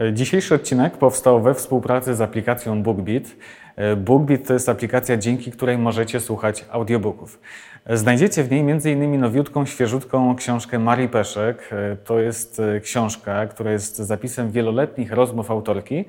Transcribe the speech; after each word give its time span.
E, 0.00 0.12
Dzisiejszy 0.12 0.54
odcinek 0.54 0.96
powstał 0.96 1.42
we 1.42 1.54
współpracy 1.54 2.14
z 2.14 2.20
aplikacją 2.20 2.82
BookBeat. 2.82 3.24
E, 3.76 3.96
BookBeat 3.96 4.46
to 4.46 4.52
jest 4.52 4.68
aplikacja, 4.68 5.16
dzięki 5.16 5.52
której 5.52 5.78
możecie 5.78 6.20
słuchać 6.20 6.64
audiobooków. 6.70 7.40
E, 7.84 7.96
Znajdziecie 7.96 8.44
w 8.44 8.50
niej 8.50 8.60
m.in. 8.60 9.20
nowiutką, 9.20 9.66
świeżutką 9.66 10.36
książkę 10.36 10.78
Marii 10.78 11.08
Peszek. 11.08 11.70
To 12.04 12.20
jest 12.20 12.62
książka, 12.82 13.46
która 13.46 13.72
jest 13.72 13.96
zapisem 13.96 14.50
wieloletnich 14.50 15.12
rozmów 15.12 15.50
autorki 15.50 16.04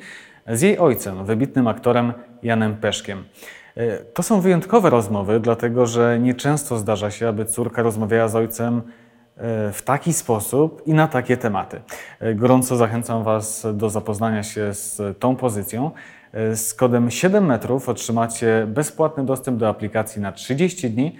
z 0.48 0.62
jej 0.62 0.78
ojcem, 0.78 1.26
wybitnym 1.26 1.68
aktorem 1.68 2.14
Janem 2.44 2.76
Peszkiem. 2.76 3.23
To 4.14 4.23
są 4.23 4.42
wyjątkowe 4.42 4.89
rozmowy, 4.89 5.39
dlatego 5.39 5.86
że 5.86 6.20
nieczęsto 6.20 6.78
zdarza 6.78 7.12
się, 7.12 7.28
aby 7.28 7.46
córka 7.46 7.82
rozmawiała 7.82 8.28
z 8.28 8.36
ojcem 8.36 8.82
w 9.73 9.82
taki 9.86 10.14
sposób 10.14 10.82
i 10.86 10.94
na 10.94 11.08
takie 11.08 11.38
tematy. 11.38 11.82
E, 12.20 12.36
Gorąco 12.36 12.76
zachęcam 12.76 13.23
Was 13.23 13.68
do 13.73 13.90
zapoznania 13.90 14.44
się 14.44 14.73
z 14.73 15.20
tą 15.20 15.36
pozycją. 15.36 15.91
E, 16.34 16.55
Z 16.55 16.73
kodem 16.73 17.12
7 17.12 17.45
metrów 17.45 17.90
otrzymacie 17.90 18.67
bezpłatny 18.67 19.26
dostęp 19.26 19.58
do 19.58 19.70
aplikacji 19.70 20.22
na 20.22 20.31
30 20.31 20.90
dni, 20.90 21.16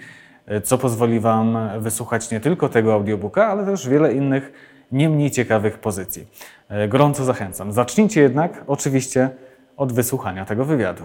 e, 0.46 0.60
co 0.60 0.78
pozwoli 0.78 1.20
Wam 1.20 1.58
wysłuchać 1.78 2.30
nie 2.30 2.40
tylko 2.40 2.68
tego 2.68 2.94
audiobooka, 2.94 3.46
ale 3.46 3.66
też 3.66 3.88
wiele 3.88 4.12
innych 4.12 4.52
nie 4.92 5.08
mniej 5.08 5.30
ciekawych 5.30 5.78
pozycji. 5.78 6.26
E, 6.68 6.88
Gorąco 6.88 7.24
zachęcam. 7.24 7.72
Zacznijcie 7.72 8.20
jednak 8.20 8.64
oczywiście 8.66 9.30
od 9.76 9.92
wysłuchania 9.92 10.44
tego 10.44 10.64
wywiadu. 10.64 11.02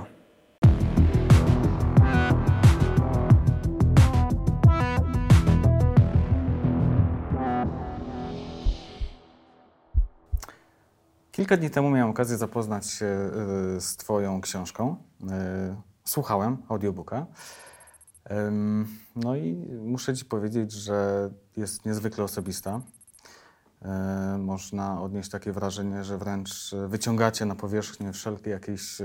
Kilka 11.38 11.58
dni 11.58 11.70
temu 11.70 11.90
miałem 11.90 12.10
okazję 12.10 12.38
zapoznać 12.38 12.92
się 12.92 13.06
y, 13.78 13.82
z 13.82 13.98
Twoją 13.98 14.42
książką. 14.42 14.96
Y, 15.22 15.26
Słuchałem 16.04 16.58
audiobooka. 16.70 17.26
No 19.16 19.36
i 19.36 19.54
muszę 19.84 20.16
Ci 20.16 20.26
powiedzieć, 20.26 20.72
że 20.72 21.30
jest 21.58 21.86
niezwykle 21.86 22.24
osobista. 22.24 22.82
Y, 24.36 24.38
Można 24.38 25.02
odnieść 25.02 25.30
takie 25.30 25.52
wrażenie, 25.52 26.04
że 26.04 26.18
wręcz 26.18 26.76
wyciągacie 26.88 27.46
na 27.46 27.56
powierzchnię 27.56 28.14
wszelkie 28.14 28.50
jakieś 28.50 29.02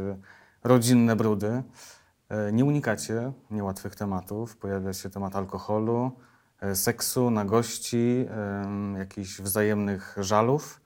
rodzinne 0.65 1.17
brudy. 1.17 1.63
Nie 2.53 2.65
unikacie 2.65 3.33
niełatwych 3.51 3.95
tematów. 3.95 4.57
Pojawia 4.57 4.93
się 4.93 5.11
temat 5.11 5.37
alkoholu, 5.37 6.13
seksu, 6.75 7.31
nagości, 7.31 8.27
jakichś 8.99 9.41
wzajemnych 9.41 10.17
żalów. 10.21 10.83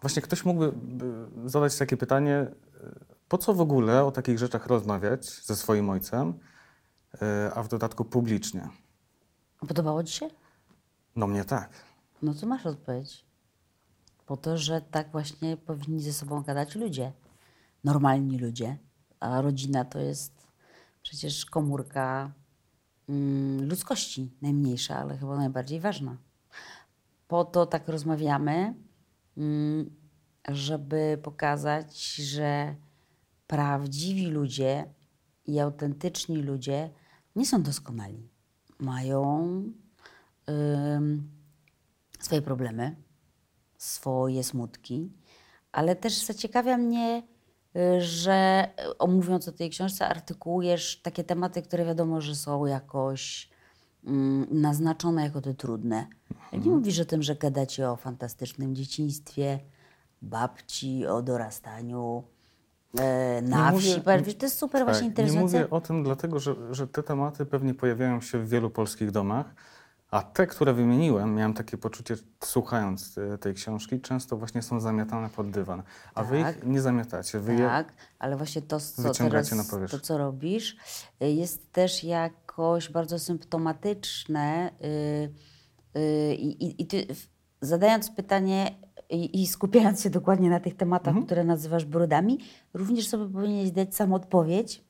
Właśnie 0.00 0.22
ktoś 0.22 0.44
mógłby 0.44 0.72
by 0.72 1.26
zadać 1.50 1.78
takie 1.78 1.96
pytanie, 1.96 2.34
e, 2.34 2.54
po 3.28 3.38
co 3.38 3.54
w 3.54 3.60
ogóle 3.60 4.04
o 4.04 4.10
takich 4.10 4.38
rzeczach 4.38 4.66
rozmawiać 4.66 5.26
ze 5.46 5.56
swoim 5.56 5.90
ojcem, 5.90 6.38
e, 7.22 7.50
a 7.54 7.62
w 7.62 7.68
dodatku 7.68 8.04
publicznie? 8.04 8.68
Podobało 9.68 10.04
Ci 10.04 10.12
się? 10.12 10.28
No 11.16 11.26
mnie 11.26 11.44
tak. 11.44 11.70
No 12.22 12.34
to 12.34 12.46
masz 12.46 12.66
odpowiedź. 12.66 13.24
Po 14.26 14.36
to, 14.36 14.58
że 14.58 14.80
tak 14.80 15.12
właśnie 15.12 15.56
powinni 15.56 16.02
ze 16.02 16.12
sobą 16.12 16.42
gadać 16.42 16.74
ludzie. 16.74 17.12
Normalni 17.84 18.38
ludzie. 18.38 18.78
A 19.20 19.40
rodzina 19.40 19.84
to 19.84 19.98
jest 19.98 20.46
przecież 21.02 21.46
komórka 21.46 22.32
mm, 23.08 23.68
ludzkości. 23.68 24.36
Najmniejsza, 24.42 24.96
ale 24.96 25.18
chyba 25.18 25.36
najbardziej 25.36 25.80
ważna. 25.80 26.16
Po 27.30 27.44
to 27.44 27.66
tak 27.66 27.88
rozmawiamy, 27.88 28.74
mm, 29.36 29.96
żeby 30.48 31.18
pokazać, 31.22 32.14
że 32.14 32.74
prawdziwi 33.46 34.26
ludzie 34.26 34.94
i 35.46 35.60
autentyczni 35.60 36.36
ludzie 36.36 36.90
nie 37.36 37.46
są 37.46 37.62
doskonali. 37.62 38.28
Mają 38.78 39.52
ym, 40.96 41.30
swoje 42.20 42.42
problemy, 42.42 42.96
swoje 43.78 44.44
smutki, 44.44 45.12
ale 45.72 45.96
też 45.96 46.24
zaciekawia 46.24 46.76
mnie, 46.76 47.22
y, 47.76 48.00
że 48.00 48.68
y, 48.90 48.98
omówiąc 48.98 49.48
o 49.48 49.52
tej 49.52 49.70
książce, 49.70 50.08
artykułujesz 50.08 51.02
takie 51.02 51.24
tematy, 51.24 51.62
które 51.62 51.84
wiadomo, 51.84 52.20
że 52.20 52.34
są 52.34 52.66
jakoś 52.66 53.49
naznaczone 54.50 55.22
jako 55.22 55.40
te 55.40 55.54
trudne. 55.54 56.06
Nie 56.52 56.70
mówisz 56.70 57.00
o 57.00 57.04
tym, 57.04 57.22
że 57.22 57.34
gadacie 57.36 57.90
o 57.90 57.96
fantastycznym 57.96 58.74
dzieciństwie, 58.74 59.58
babci, 60.22 61.06
o 61.06 61.22
dorastaniu, 61.22 62.22
e, 62.98 63.42
na 63.42 63.70
Nie 63.70 63.78
wsi. 63.78 63.88
mówię- 64.06 64.34
To 64.34 64.46
jest 64.46 64.58
super 64.58 64.84
właśnie 64.84 65.02
Nie 65.02 65.08
interesujące. 65.08 65.58
mówię 65.58 65.70
o 65.70 65.80
tym 65.80 66.02
dlatego, 66.04 66.38
że, 66.40 66.54
że 66.70 66.88
te 66.88 67.02
tematy 67.02 67.46
pewnie 67.46 67.74
pojawiają 67.74 68.20
się 68.20 68.38
w 68.38 68.48
wielu 68.48 68.70
polskich 68.70 69.10
domach, 69.10 69.54
a 70.10 70.22
te, 70.22 70.46
które 70.46 70.72
wymieniłem, 70.72 71.34
miałem 71.34 71.54
takie 71.54 71.78
poczucie, 71.78 72.16
słuchając 72.44 73.18
e, 73.18 73.38
tej 73.38 73.54
książki, 73.54 74.00
często 74.00 74.36
właśnie 74.36 74.62
są 74.62 74.80
zamiatane 74.80 75.28
pod 75.28 75.50
dywan, 75.50 75.82
a 76.14 76.24
wy 76.24 76.42
Tak. 76.42 76.56
ich 76.56 76.66
nie 76.66 76.80
zamiatacie. 76.80 77.40
Wy 77.40 77.58
Tak, 77.58 77.92
ale 78.18 78.36
właśnie 78.36 78.62
to, 78.62 78.80
co 78.80 79.02
teraz, 79.14 79.50
to, 79.90 80.00
co 80.00 80.18
robisz, 80.18 80.76
y, 81.22 81.30
jest 81.30 81.72
też 81.72 82.04
jakoś 82.50 82.88
bardzo 82.88 83.18
symptomatyczne 83.18 84.70
y, 85.94 85.98
y, 86.00 86.34
i, 86.34 86.82
i, 86.82 86.86
ty 86.86 87.06
zadając 87.60 88.10
pytanie 88.10 88.74
i, 89.10 89.42
i 89.42 89.46
skupiając 89.46 90.02
się 90.02 90.10
dokładnie 90.10 90.50
na 90.50 90.60
tych 90.60 90.76
tematach, 90.76 91.08
Mhm. 91.08 91.26
które 91.26 91.44
nazywasz 91.44 91.84
brudami, 91.84 92.38
również 92.74 93.08
sobie 93.08 93.32
powinieneś 93.32 93.70
dać 93.70 93.94
sam 93.94 94.12
odpowiedź, 94.12 94.84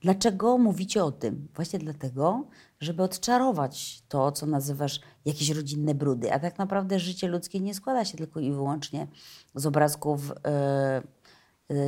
dlaczego 0.00 0.58
mówicie 0.58 1.04
o 1.04 1.12
tym. 1.12 1.48
Właśnie 1.54 1.78
dlatego, 1.78 2.44
żeby 2.80 3.02
odczarować 3.02 4.02
to, 4.08 4.32
co 4.32 4.46
nazywasz 4.46 5.00
jakieś 5.24 5.50
rodzinne 5.50 5.94
brudy. 5.94 6.32
A 6.32 6.38
tak 6.38 6.58
naprawdę 6.58 6.98
życie 6.98 7.28
ludzkie 7.28 7.60
nie 7.60 7.74
składa 7.74 8.04
się 8.04 8.18
tylko 8.18 8.40
i 8.40 8.52
wyłącznie 8.52 9.06
z 9.54 9.66
obrazków 9.66 10.30
y, 10.30 10.34
y, 10.34 10.42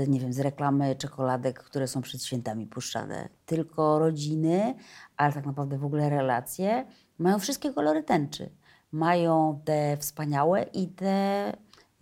nie 0.08 0.20
wiem, 0.20 0.32
z 0.32 0.40
reklamy 0.40 0.96
czekoladek, 0.96 1.62
które 1.62 1.88
są 1.88 2.02
przed 2.02 2.24
świętami 2.24 2.66
puszczane. 2.66 3.28
Tylko 3.46 3.98
rodziny, 3.98 4.74
ale 5.16 5.32
tak 5.32 5.46
naprawdę 5.46 5.78
w 5.78 5.84
ogóle 5.84 6.10
relacje 6.10 6.86
mają 7.18 7.38
wszystkie 7.38 7.72
kolory 7.72 8.02
tęczy. 8.02 8.50
Mają 8.92 9.60
te 9.64 9.96
wspaniałe 9.96 10.62
i 10.62 10.88
te 10.88 11.52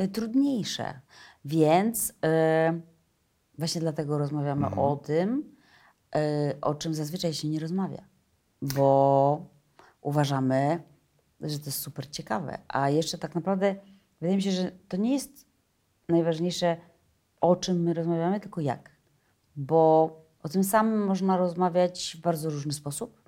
y, 0.01 0.09
trudniejsze. 0.09 1.01
Więc 1.45 2.11
y, 2.11 2.15
właśnie 3.59 3.81
dlatego 3.81 4.19
rozmawiamy 4.19 4.67
o 4.67 4.97
tym, 4.97 5.55
y, 6.17 6.61
o 6.61 6.75
czym 6.75 6.95
zazwyczaj 6.95 7.35
się 7.35 7.49
nie 7.49 7.61
rozmawia. 7.61 8.03
Bo 8.63 9.47
uważamy, 10.01 10.83
że 11.41 11.59
to 11.59 11.67
jest 11.67 11.79
super 11.79 12.11
ciekawe. 12.11 12.59
A 12.69 12.91
jeszcze 12.91 13.19
tak 13.19 13.35
naprawdę 13.35 13.75
wydaje 14.21 14.37
mi 14.37 14.43
się, 14.43 14.51
że 14.51 14.73
to 14.89 14.97
nie 14.97 15.13
jest 15.13 15.47
najważniejsze, 16.09 16.77
o 17.43 17.57
czym 17.57 17.83
my 17.83 17.95
rozmawiamy, 17.95 18.41
tylko 18.41 18.61
jak. 18.61 18.91
Bo 19.57 20.11
o 20.43 20.49
tym 20.49 20.65
samym 20.65 21.05
można 21.07 21.37
rozmawiać 21.37 22.17
w 22.19 22.21
bardzo 22.21 22.51
różny 22.51 22.73
sposób, 22.73 23.23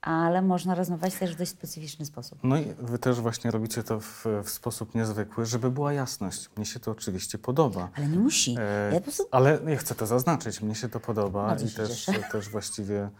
ale 0.00 0.42
można 0.42 0.74
rozmawiać 0.74 1.14
też 1.14 1.34
w 1.34 1.38
dość 1.38 1.50
specyficzny 1.50 2.06
sposób. 2.06 2.38
No 2.42 2.56
i 2.58 2.64
wy 2.78 2.98
też 2.98 3.20
właśnie 3.20 3.50
robicie 3.50 3.82
to 3.82 4.00
w, 4.00 4.24
w 4.44 4.50
sposób 4.50 4.94
niezwykły, 4.94 5.46
żeby 5.46 5.70
była 5.70 5.92
jasność. 5.92 6.50
Mnie 6.56 6.66
się 6.66 6.80
to 6.80 6.90
oczywiście 6.90 7.38
podoba. 7.38 7.88
Ale 7.96 8.06
nie 8.08 8.18
musi. 8.18 8.56
E, 8.58 8.94
Ja 8.94 9.00
prostu 9.00 9.28
Ale 9.30 9.58
ja 9.66 9.76
chcę 9.76 9.94
to 9.94 10.06
zaznaczyć, 10.06 10.60
mnie 10.62 10.74
się 10.74 10.88
to 10.88 11.00
podoba 11.00 11.46
Bardzo 11.46 11.64
i 11.66 11.68
się 11.68 11.76
też, 11.76 12.04
cieszę. 12.04 12.22
też 12.32 12.48
właściwie 12.48 13.10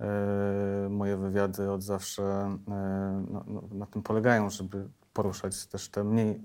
e, 0.00 0.88
moje 0.90 1.16
wywiady 1.16 1.70
od 1.70 1.82
zawsze 1.82 2.22
e, 2.68 3.24
no, 3.30 3.44
no, 3.46 3.62
na 3.72 3.86
tym 3.86 4.02
polegają, 4.02 4.50
żeby 4.50 4.88
poruszać 5.12 5.66
też 5.66 5.88
te 5.88 6.04
mniej 6.04 6.42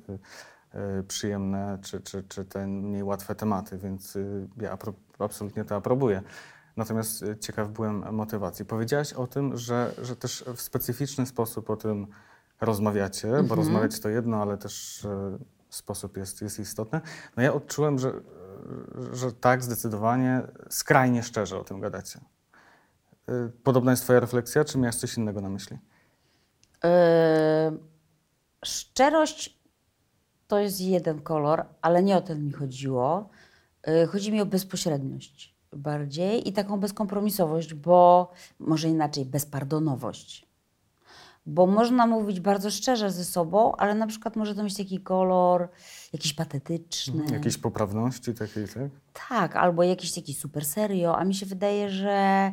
przyjemne 1.07 1.79
czy, 1.81 2.01
czy, 2.01 2.23
czy 2.23 2.45
te 2.45 2.67
mniej 2.67 3.03
łatwe 3.03 3.35
tematy, 3.35 3.77
więc 3.77 4.15
e, 4.15 4.19
ja 4.57 4.77
absolutnie 5.19 5.65
to 5.65 5.75
aprobuję. 5.75 6.21
Natomiast 6.77 7.23
e, 7.23 7.37
ciekaw 7.37 7.69
byłem 7.69 8.15
motywacji. 8.15 8.65
Powiedziałaś 8.65 9.13
o 9.13 9.27
tym, 9.27 9.57
że, 9.57 9.91
że 10.01 10.15
też 10.15 10.43
w 10.55 10.61
specyficzny 10.61 11.25
sposób 11.25 11.69
o 11.69 11.75
tym 11.75 12.07
rozmawiacie, 12.61 13.27
Mhm. 13.27 13.47
bo 13.47 13.55
rozmawiać 13.55 13.99
to 13.99 14.09
jedno, 14.09 14.41
ale 14.41 14.57
też 14.57 15.05
e, 15.05 15.37
sposób 15.69 16.17
jest, 16.17 16.41
jest 16.41 16.59
istotny. 16.59 17.01
No 17.37 17.43
ja 17.43 17.53
odczułem, 17.53 17.99
że, 17.99 18.13
że 19.13 19.31
tak, 19.31 19.63
zdecydowanie, 19.63 20.41
skrajnie 20.69 21.23
szczerze 21.23 21.59
o 21.59 21.63
tym 21.63 21.79
gadacie. 21.79 22.19
E, 23.29 23.49
Podobna 23.63 23.91
jest 23.91 24.03
Twoja 24.03 24.19
refleksja, 24.19 24.65
czy 24.65 24.77
miałeś 24.77 24.95
coś 24.95 25.17
innego 25.17 25.41
na 25.41 25.49
myśli? 25.49 25.77
Yy, 26.83 26.89
szczerość 28.65 29.60
to 30.51 30.59
jest 30.59 30.81
jeden 30.81 31.21
kolor, 31.21 31.65
ale 31.81 32.03
nie 32.03 32.17
o 32.17 32.21
ten 32.21 32.45
mi 32.45 32.51
chodziło. 32.51 33.29
Yy, 33.87 34.07
chodzi 34.07 34.31
mi 34.31 34.41
o 34.41 34.45
bezpośredniość 34.45 35.55
bardziej 35.73 36.49
i 36.49 36.53
taką 36.53 36.79
bezkompromisowość, 36.79 37.73
bo 37.73 38.31
może 38.59 38.89
inaczej 38.89 39.25
bezpardonowość. 39.25 40.47
Bo 41.45 41.67
można 41.67 42.07
mówić 42.07 42.39
bardzo 42.39 42.71
szczerze 42.71 43.11
ze 43.11 43.25
sobą, 43.25 43.75
ale 43.75 43.95
na 43.95 44.07
przykład 44.07 44.35
może 44.35 44.55
to 44.55 44.63
mieć 44.63 44.77
taki 44.77 44.99
kolor 44.99 45.69
jakiś 46.13 46.33
patetyczny. 46.33 47.23
Jakiejś 47.31 47.57
poprawności 47.57 48.33
takiej, 48.33 48.67
tak? 48.67 48.91
Tak, 49.29 49.55
albo 49.55 49.83
jakiś 49.83 50.11
taki 50.13 50.33
super 50.33 50.65
serio, 50.65 51.17
a 51.17 51.25
mi 51.25 51.35
się 51.35 51.45
wydaje, 51.45 51.89
że 51.89 52.51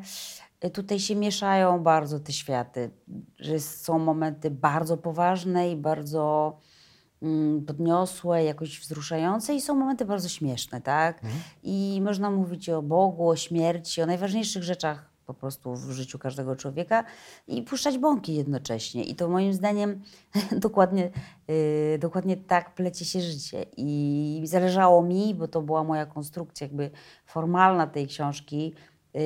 tutaj 0.73 1.01
się 1.01 1.17
mieszają 1.17 1.83
bardzo 1.83 2.21
te 2.21 2.33
światy, 2.33 2.91
że 3.39 3.61
są 3.61 3.99
momenty 3.99 4.51
bardzo 4.51 4.97
poważne 4.97 5.71
i 5.71 5.77
bardzo 5.77 6.57
podniosłe, 7.67 8.45
jakoś 8.45 8.81
wzruszające 8.81 9.55
i 9.55 9.61
są 9.61 9.75
momenty 9.75 10.05
bardzo 10.05 10.29
śmieszne, 10.29 10.81
tak? 10.81 11.21
I 11.63 12.01
można 12.05 12.31
mówić 12.31 12.69
o 12.69 12.83
Bogu, 12.83 13.29
o 13.29 13.37
śmierci, 13.37 14.03
o 14.03 14.07
najważniejszych 14.07 14.63
rzeczach 14.63 15.09
po 15.29 15.35
prostu 15.35 15.75
w 15.75 15.91
życiu 15.91 16.19
każdego 16.19 16.57
człowieka 16.57 17.05
i 17.49 17.63
puszczać 17.63 17.99
bąki 17.99 18.35
jednocześnie. 18.35 19.05
I 19.05 19.15
to 19.15 19.29
moim 19.29 19.53
zdaniem 19.53 20.03
dokładnie, 20.67 21.11
yy, 21.49 21.99
dokładnie 21.99 22.37
tak 22.37 22.75
plecie 22.75 23.05
się 23.05 23.21
życie. 23.21 23.67
I 23.77 24.43
zależało 24.45 25.03
mi, 25.03 25.35
bo 25.35 25.49
to 25.49 25.63
była 25.63 25.85
moja 25.85 26.07
konstrukcja 26.07 26.67
jakby 26.67 26.91
formalna 27.27 27.87
tej 27.87 28.07
książki, 28.07 28.75
yy, 29.15 29.21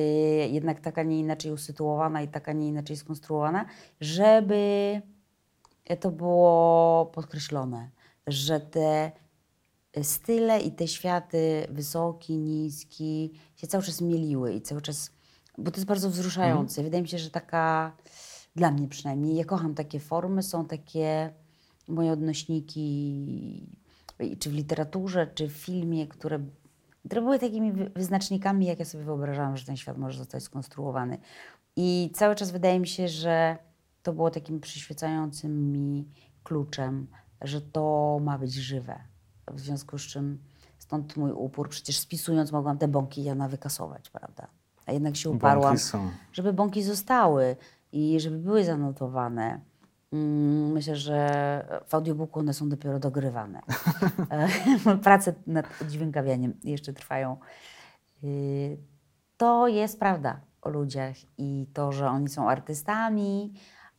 jednak 0.47 0.79
taka 0.79 1.03
nie 1.03 1.19
inaczej 1.19 1.51
usytuowana 1.51 2.21
i 2.21 2.27
taka 2.27 2.53
nie 2.53 2.67
inaczej 2.67 2.97
skonstruowana, 2.97 3.65
żeby 4.01 5.01
to 5.99 6.11
było 6.11 7.05
podkreślone, 7.05 7.89
że 8.27 8.59
te 8.59 9.11
style 10.01 10.59
i 10.59 10.71
te 10.71 10.87
światy, 10.87 11.67
wysoki, 11.69 12.37
niski, 12.37 13.31
się 13.55 13.67
cały 13.67 13.83
czas 13.83 14.01
mieliły 14.01 14.53
i 14.53 14.61
cały 14.61 14.81
czas, 14.81 15.11
bo 15.57 15.71
to 15.71 15.77
jest 15.77 15.87
bardzo 15.87 16.09
wzruszające. 16.09 16.83
Wydaje 16.83 17.01
mi 17.01 17.07
się, 17.07 17.19
że 17.19 17.29
taka, 17.29 17.95
dla 18.55 18.71
mnie 18.71 18.87
przynajmniej, 18.87 19.35
ja 19.35 19.45
kocham 19.45 19.75
takie 19.75 19.99
formy, 19.99 20.43
są 20.43 20.65
takie 20.65 21.33
moje 21.87 22.11
odnośniki, 22.11 23.67
czy 24.39 24.49
w 24.49 24.53
literaturze, 24.53 25.27
czy 25.35 25.47
w 25.49 25.53
filmie, 25.53 26.07
które, 26.07 26.39
które 27.05 27.21
były 27.21 27.39
takimi 27.39 27.71
wy- 27.71 27.89
wyznacznikami, 27.95 28.65
jak 28.65 28.79
ja 28.79 28.85
sobie 28.85 29.03
wyobrażałam, 29.03 29.57
że 29.57 29.65
ten 29.65 29.77
świat 29.77 29.97
może 29.97 30.17
zostać 30.17 30.43
skonstruowany. 30.43 31.17
I 31.75 32.11
cały 32.15 32.35
czas 32.35 32.51
wydaje 32.51 32.79
mi 32.79 32.87
się, 32.87 33.07
że 33.07 33.57
to 34.03 34.13
było 34.13 34.29
takim 34.31 34.59
przyświecającym 34.59 35.71
mi 35.71 36.07
kluczem, 36.43 37.07
że 37.41 37.61
to 37.61 38.19
ma 38.21 38.37
być 38.37 38.53
żywe. 38.53 38.99
W 39.51 39.59
związku 39.59 39.97
z 39.97 40.01
czym 40.01 40.39
stąd 40.77 41.17
mój 41.17 41.31
upór. 41.31 41.69
Przecież 41.69 41.99
spisując 41.99 42.51
mogłam 42.51 42.77
te 42.77 42.87
bąki 42.87 43.23
Jana 43.23 43.47
wykasować, 43.47 44.09
prawda? 44.09 44.47
A 44.85 44.91
jednak 44.91 45.15
się 45.15 45.29
uparłam, 45.29 45.69
Bąki 45.71 45.83
są. 45.83 46.09
żeby 46.33 46.53
bąki 46.53 46.83
zostały 46.83 47.55
i 47.91 48.19
żeby 48.19 48.37
były 48.37 48.65
zanotowane. 48.65 49.59
Mm, 50.13 50.71
Myślę, 50.71 50.95
że 50.95 51.83
w 51.87 51.93
audiobooku 51.95 52.39
one 52.39 52.53
są 52.53 52.69
dopiero 52.69 52.99
dogrywane. 52.99 53.61
E, 54.29 54.47
Prace 55.03 55.33
nad 55.47 55.65
oddźwiękawianiem 55.81 56.53
jeszcze 56.63 56.93
trwają. 56.93 57.37
Y, 58.23 58.77
To 59.37 59.67
jest 59.67 59.99
prawda 59.99 60.41
o 60.61 60.69
ludziach 60.69 61.15
i 61.37 61.67
to, 61.73 61.91
że 61.91 62.07
oni 62.09 62.29
są 62.29 62.49
artystami 62.49 63.53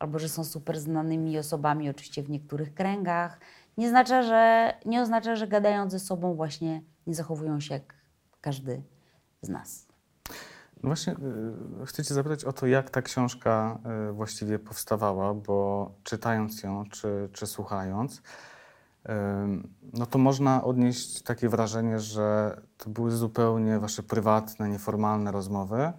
albo 0.04 0.18
że 0.18 0.28
są 0.28 0.44
super 0.44 0.80
znanymi 0.80 1.38
osobami, 1.38 1.90
oczywiście 1.90 2.22
w 2.22 2.30
niektórych 2.30 2.74
kręgach, 2.74 3.40
nie 3.78 3.86
oznacza, 3.86 4.22
że, 4.22 4.72
nie 4.84 5.02
oznacza, 5.02 5.36
że 5.36 5.48
gadając 5.48 5.92
ze 5.92 5.98
sobą 5.98 6.34
właśnie 6.34 6.82
nie 7.06 7.14
zachowują 7.14 7.60
się 7.60 7.74
jak 7.74 7.94
każdy 8.40 8.82
z 9.42 9.48
nas. 9.48 9.86
No 10.82 10.88
właśnie 10.88 11.12
y, 11.82 11.86
chcę 11.86 12.04
Cię 12.04 12.14
zapytać 12.14 12.44
o 12.44 12.52
to, 12.52 12.66
jak 12.66 12.90
ta 12.90 13.02
książka 13.02 13.78
y, 14.10 14.12
właściwie 14.12 14.58
powstawała, 14.58 15.34
bo 15.34 15.90
czytając 16.02 16.62
ją 16.62 16.84
czy, 16.90 17.28
czy 17.32 17.46
słuchając, 17.46 18.16
y, 18.16 18.20
no 19.92 20.06
to 20.06 20.18
można 20.18 20.64
odnieść 20.64 21.22
takie 21.22 21.48
wrażenie, 21.48 22.00
że 22.00 22.60
to 22.78 22.90
były 22.90 23.10
zupełnie 23.10 23.78
Wasze 23.78 24.02
prywatne, 24.02 24.68
nieformalne 24.68 25.32
rozmowy 25.32 25.92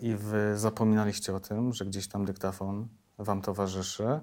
i 0.00 0.14
Wy 0.14 0.58
zapominaliście 0.58 1.34
o 1.34 1.40
tym, 1.40 1.72
że 1.72 1.84
gdzieś 1.84 2.08
tam 2.08 2.24
dyktafon 2.24 2.88
Wam 3.18 3.42
towarzyszy. 3.42 4.20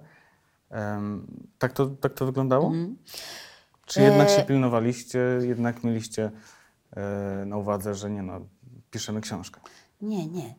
Tak 1.57 1.73
to, 1.73 1.85
tak 1.85 2.13
to 2.13 2.25
wyglądało? 2.25 2.71
Czy 3.85 4.01
jednak 4.01 4.29
się 4.29 4.41
E- 4.41 4.45
pilnowaliście, 4.45 5.19
jednak 5.41 5.83
mieliście 5.83 6.31
e, 6.95 7.45
na 7.45 7.57
uwadze, 7.57 7.95
że 7.95 8.09
nie 8.09 8.23
no, 8.23 8.39
piszemy 8.91 9.21
książkę? 9.21 9.61
Nie, 10.01 10.27
nie. 10.27 10.55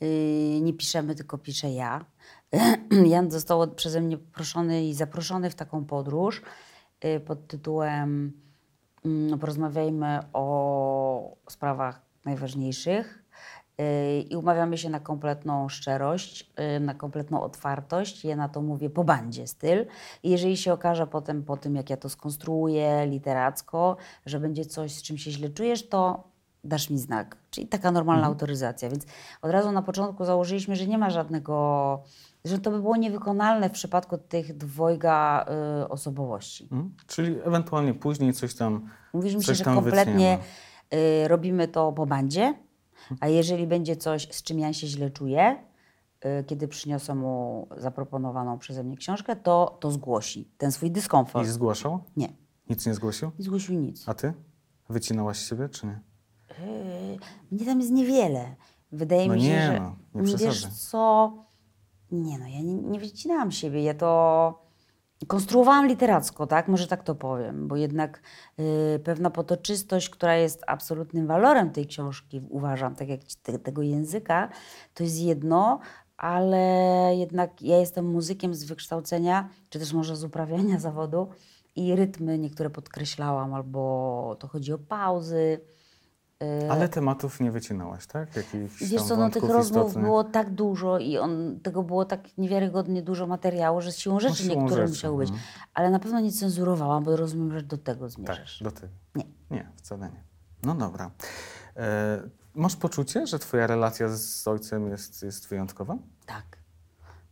Yy, 0.00 0.60
nie 0.60 0.72
piszemy, 0.72 1.14
tylko 1.14 1.38
piszę 1.38 1.70
ja. 1.70 2.04
Jan 3.12 3.30
został 3.30 3.74
przeze 3.74 4.00
mnie 4.00 4.18
proszony 4.18 4.86
i 4.86 4.94
zaproszony 4.94 5.50
w 5.50 5.54
taką 5.54 5.84
podróż 5.84 6.42
yy, 7.04 7.20
pod 7.20 7.46
tytułem 7.46 8.32
mm, 9.04 9.38
Porozmawiajmy 9.38 10.20
o 10.32 11.36
sprawach 11.50 12.00
najważniejszych. 12.24 13.25
Yy, 13.78 14.20
I 14.20 14.36
umawiamy 14.36 14.78
się 14.78 14.90
na 14.90 15.00
kompletną 15.00 15.68
szczerość, 15.68 16.50
yy, 16.58 16.80
na 16.80 16.94
kompletną 16.94 17.42
otwartość. 17.42 18.24
Ja 18.24 18.36
na 18.36 18.48
to 18.48 18.62
mówię 18.62 18.90
po 18.90 19.04
bandzie 19.04 19.46
styl. 19.46 19.86
I 20.22 20.30
jeżeli 20.30 20.56
się 20.56 20.72
okaże 20.72 21.06
potem, 21.06 21.42
po 21.42 21.56
tym 21.56 21.76
jak 21.76 21.90
ja 21.90 21.96
to 21.96 22.08
skonstruuję 22.08 23.06
literacko, 23.06 23.96
że 24.26 24.40
będzie 24.40 24.64
coś, 24.64 24.92
z 24.92 25.02
czym 25.02 25.18
się 25.18 25.30
źle 25.30 25.48
czujesz, 25.48 25.88
to 25.88 26.24
dasz 26.64 26.90
mi 26.90 26.98
znak. 26.98 27.36
Czyli 27.50 27.66
taka 27.66 27.90
normalna 27.90 28.26
autoryzacja. 28.26 28.90
Więc 28.90 29.06
od 29.42 29.50
razu 29.50 29.72
na 29.72 29.82
początku 29.82 30.24
założyliśmy, 30.24 30.76
że 30.76 30.86
nie 30.86 30.98
ma 30.98 31.10
żadnego, 31.10 32.02
że 32.44 32.58
to 32.58 32.70
by 32.70 32.80
było 32.80 32.96
niewykonalne 32.96 33.68
w 33.68 33.72
przypadku 33.72 34.18
tych 34.18 34.56
dwojga 34.56 35.46
y, 35.82 35.88
osobowości. 35.88 36.64
Mhm. 36.64 36.94
Czyli 37.06 37.36
ewentualnie 37.44 37.94
później 37.94 38.32
coś 38.32 38.54
tam. 38.54 38.88
Mówiliśmy 39.12 39.42
się, 39.42 39.46
coś 39.46 39.58
że 39.58 39.64
kompletnie 39.64 40.38
y, 40.94 41.28
robimy 41.28 41.68
to 41.68 41.92
po 41.92 42.06
bandzie, 42.06 42.54
a 43.20 43.28
jeżeli 43.28 43.66
będzie 43.66 43.96
coś, 43.96 44.28
z 44.32 44.42
czym 44.42 44.58
ja 44.58 44.72
się 44.72 44.86
źle 44.86 45.10
czuję, 45.10 45.56
y, 46.40 46.44
kiedy 46.44 46.68
przyniosę 46.68 47.14
mu 47.14 47.68
zaproponowaną 47.76 48.58
przeze 48.58 48.84
mnie 48.84 48.96
książkę, 48.96 49.36
to, 49.36 49.76
to 49.80 49.90
zgłosi 49.90 50.50
ten 50.58 50.72
swój 50.72 50.88
I 50.88 50.92
dyskomfort. 50.92 51.48
zgłaszał? 51.48 52.00
Nie, 52.16 52.28
Nic 52.70 52.86
nie 52.86 52.94
zgłosił? 52.94 53.30
nie 53.38 53.44
zgłosił 53.44 53.74
nic. 53.74 54.08
A 54.08 54.14
ty? 54.14 54.32
Wycinałaś 54.88 55.38
siebie, 55.38 55.68
czy 55.68 55.86
nie? 55.86 56.00
Yy, 56.58 57.18
Mnie 57.50 57.66
tam 57.66 57.80
jest 57.80 57.92
niewiele. 57.92 58.56
Wydaje 58.92 59.28
No 59.28 59.34
mi 59.34 59.40
się, 59.40 59.46
nie 59.48 59.66
że. 59.66 59.80
no, 59.80 59.96
nie 60.14 60.22
wiesz 60.22 60.34
przesadzaj. 60.40 60.70
co? 60.90 61.32
Nie 62.10 62.38
no, 62.38 62.46
ja 62.46 62.60
nie, 62.60 62.74
nie 62.74 63.00
wycinałam 63.00 63.52
siebie. 63.52 63.82
Ja 63.82 63.94
to 63.94 64.65
konstruowałam 65.26 65.86
literacko, 65.86 66.46
tak? 66.46 66.68
Może 66.68 66.86
tak 66.86 67.02
to 67.02 67.14
powiem, 67.14 67.68
bo 67.68 67.76
jednak 67.76 68.22
yy, 68.58 68.98
pewna 69.04 69.30
potoczystość, 69.30 70.10
która 70.10 70.36
jest 70.36 70.62
absolutnym 70.66 71.26
walorem 71.26 71.70
tej 71.70 71.86
książki, 71.86 72.42
uważam, 72.48 72.94
tak 72.94 73.08
jak 73.08 73.20
te, 73.42 73.58
tego 73.58 73.82
języka, 73.82 74.48
to 74.94 75.04
jest 75.04 75.20
jedno, 75.20 75.80
ale 76.16 76.66
jednak 77.16 77.62
ja 77.62 77.78
jestem 77.78 78.06
muzykiem 78.06 78.54
z 78.54 78.64
wykształcenia, 78.64 79.48
czy 79.70 79.78
też 79.78 79.92
może 79.92 80.16
z 80.16 80.24
uprawiania 80.24 80.78
zawodu 80.88 81.28
i 81.76 81.96
rytmy 81.96 82.38
niektóre 82.38 82.70
podkreślałam, 82.70 83.54
albo 83.54 84.36
to 84.38 84.48
chodzi 84.48 84.72
o 84.72 84.78
pauzy. 84.78 85.60
Yy, 86.40 86.70
Ale 86.70 86.88
tematów 86.88 87.40
nie 87.40 87.50
wycinałaś, 87.50 88.06
tak? 88.06 88.36
Jakichś 88.36 88.82
Wiesz 88.82 89.02
co, 89.02 89.16
no 89.16 89.30
tych 89.30 89.42
rozmów 89.42 89.82
istotnych? 89.86 90.04
było 90.04 90.24
tak 90.24 90.50
dużo 90.50 90.98
i 90.98 91.18
on, 91.18 91.60
tego 91.62 91.82
było 91.82 92.04
tak 92.04 92.38
niewiarygodnie 92.38 93.02
dużo 93.02 93.26
materiału, 93.26 93.80
że 93.80 93.92
z 93.92 93.98
siłą 93.98 94.20
rzeczy 94.20 94.42
siłą 94.42 94.60
niektóre 94.60 94.82
rzeczy, 94.82 94.88
musiały 94.88 95.16
być. 95.16 95.30
no. 95.30 95.36
Ale 95.74 95.90
na 95.90 95.98
pewno 95.98 96.20
nie 96.20 96.32
cenzurowałam, 96.32 97.04
bo 97.04 97.16
rozumiem, 97.16 97.52
że 97.52 97.62
do 97.62 97.78
tego 97.78 98.04
Tak, 98.04 98.10
zmierzasz. 98.10 98.62
do 98.62 98.70
tego. 98.70 98.92
Nie. 99.14 99.24
Nie, 99.50 99.70
wcale 99.76 100.10
nie. 100.10 100.22
No 100.62 100.74
dobra. 100.74 101.10
E, 101.76 102.22
masz 102.54 102.76
poczucie, 102.76 103.26
że 103.26 103.38
twoja 103.38 103.66
relacja 103.66 104.08
z 104.08 104.48
ojcem 104.48 104.88
jest, 104.88 105.22
jest 105.22 105.48
wyjątkowa? 105.48 105.96
Tak. 106.26 106.44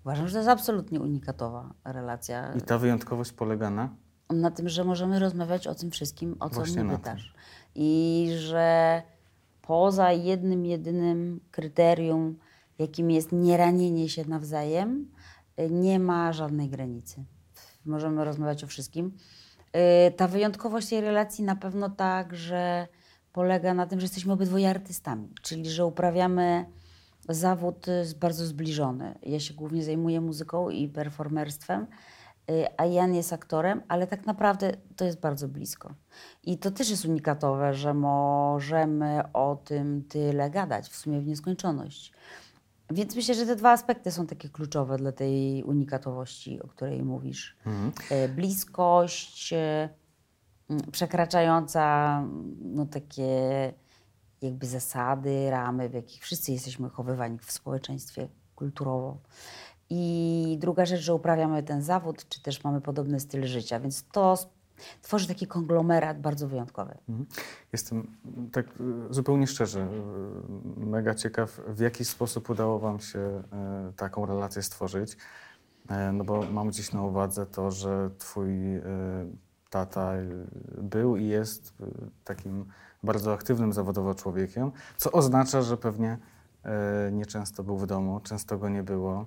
Uważam, 0.04 0.26
że 0.28 0.32
to 0.32 0.38
jest 0.38 0.48
absolutnie 0.50 1.00
unikatowa 1.00 1.70
relacja. 1.84 2.52
I 2.52 2.60
ta 2.60 2.78
wyjątkowość 2.78 3.32
polega 3.32 3.70
na? 3.70 3.88
Na 4.30 4.50
tym, 4.50 4.68
że 4.68 4.84
możemy 4.84 5.18
rozmawiać 5.18 5.66
o 5.66 5.74
tym 5.74 5.90
wszystkim, 5.90 6.36
o 6.40 6.48
co 6.48 6.54
Właśnie 6.56 6.84
mnie 6.84 6.92
na 6.92 6.98
tym. 6.98 7.16
I 7.74 8.28
że 8.38 9.02
poza 9.62 10.12
jednym, 10.12 10.66
jedynym 10.66 11.40
kryterium, 11.50 12.38
jakim 12.78 13.10
jest 13.10 13.32
nieranienie 13.32 14.08
się 14.08 14.24
nawzajem, 14.24 15.10
y, 15.60 15.70
nie 15.70 15.98
ma 15.98 16.32
żadnej 16.32 16.68
granicy. 16.68 17.24
Możemy 17.84 18.24
rozmawiać 18.24 18.64
o 18.64 18.66
wszystkim. 18.66 19.12
Y, 20.08 20.12
Ta 20.12 20.28
wyjątkowość 20.28 20.88
tej 20.88 21.00
relacji 21.00 21.44
na 21.44 21.56
pewno 21.56 21.90
tak, 21.90 22.36
że 22.36 22.88
polega 23.32 23.74
na 23.74 23.86
tym, 23.86 24.00
że 24.00 24.04
jesteśmy 24.04 24.32
obydwoje 24.32 24.70
artystami, 24.70 25.28
czyli 25.42 25.70
że 25.70 25.86
uprawiamy 25.86 26.64
zawód 27.28 27.88
y, 27.88 28.04
bardzo 28.20 28.46
zbliżony. 28.46 29.14
Ja 29.22 29.40
się 29.40 29.54
głównie 29.54 29.84
zajmuję 29.84 30.20
muzyką 30.20 30.70
i 30.70 30.88
performerstwem, 30.88 31.86
a 32.76 32.84
Jan 32.84 33.14
jest 33.14 33.32
aktorem, 33.32 33.82
ale 33.88 34.06
tak 34.06 34.26
naprawdę 34.26 34.72
to 34.96 35.04
jest 35.04 35.20
bardzo 35.20 35.48
blisko. 35.48 35.94
I 36.42 36.58
to 36.58 36.70
też 36.70 36.90
jest 36.90 37.04
unikatowe, 37.04 37.74
że 37.74 37.94
możemy 37.94 39.32
o 39.32 39.56
tym 39.64 40.04
tyle 40.08 40.50
gadać, 40.50 40.88
w 40.88 40.96
sumie 40.96 41.20
w 41.20 41.26
nieskończoność. 41.26 42.12
Więc 42.90 43.16
myślę, 43.16 43.34
że 43.34 43.46
te 43.46 43.56
dwa 43.56 43.70
aspekty 43.70 44.10
są 44.12 44.26
takie 44.26 44.48
kluczowe 44.48 44.96
dla 44.96 45.12
tej 45.12 45.62
unikatowości, 45.62 46.62
o 46.62 46.68
której 46.68 47.02
mówisz. 47.02 47.56
E, 48.10 48.28
Bliskość 48.28 49.52
e, 49.52 49.88
m, 50.70 50.78
przekraczająca 50.92 52.22
no, 52.60 52.86
takie 52.86 53.72
jakby 54.42 54.66
zasady, 54.66 55.50
ramy, 55.50 55.88
w 55.88 55.94
jakich 55.94 56.22
wszyscy 56.22 56.52
jesteśmy 56.52 56.88
chowywani 56.88 57.38
w 57.38 57.52
społeczeństwie 57.52 58.28
kulturowo. 58.54 59.18
I 59.90 60.56
druga 60.60 60.86
rzecz, 60.86 61.00
że 61.00 61.14
uprawiamy 61.14 61.62
ten 61.62 61.82
zawód, 61.82 62.28
czy 62.28 62.42
też 62.42 62.64
mamy 62.64 62.80
podobny 62.80 63.20
styl 63.20 63.46
życia, 63.46 63.80
więc 63.80 64.04
to 64.12 64.36
tworzy 65.02 65.28
taki 65.28 65.46
konglomerat 65.46 66.20
bardzo 66.20 66.48
wyjątkowy. 66.48 66.94
Mhm. 67.08 67.26
Jestem 67.72 68.06
tak 68.52 68.66
y, 68.66 69.14
zupełnie 69.14 69.46
szczerze, 69.46 69.88
y, 70.80 70.86
mega 70.86 71.14
ciekaw, 71.14 71.60
w 71.68 71.80
jaki 71.80 72.04
sposób 72.04 72.50
udało 72.50 72.78
Wam 72.78 73.00
się 73.00 73.42
y, 73.88 73.92
taką 73.92 74.26
relację 74.26 74.62
stworzyć. 74.62 75.16
E, 75.88 76.12
No 76.12 76.24
bo 76.24 76.42
mam 76.52 76.68
gdzieś 76.68 76.92
na 76.92 77.02
uwadze 77.02 77.46
to, 77.46 77.70
że 77.70 78.10
Twój 78.18 78.50
tata 79.70 80.12
był 80.78 81.16
i 81.16 81.26
jest 81.26 81.74
takim 82.24 82.66
bardzo 83.02 83.32
aktywnym 83.32 83.72
zawodowo 83.72 84.14
człowiekiem, 84.14 84.72
co 84.96 85.12
oznacza, 85.12 85.62
że 85.62 85.76
pewnie 85.76 86.18
nieczęsto 87.12 87.62
był 87.62 87.78
w 87.78 87.86
domu, 87.86 88.20
często 88.20 88.58
go 88.58 88.68
nie 88.68 88.82
było, 88.82 89.26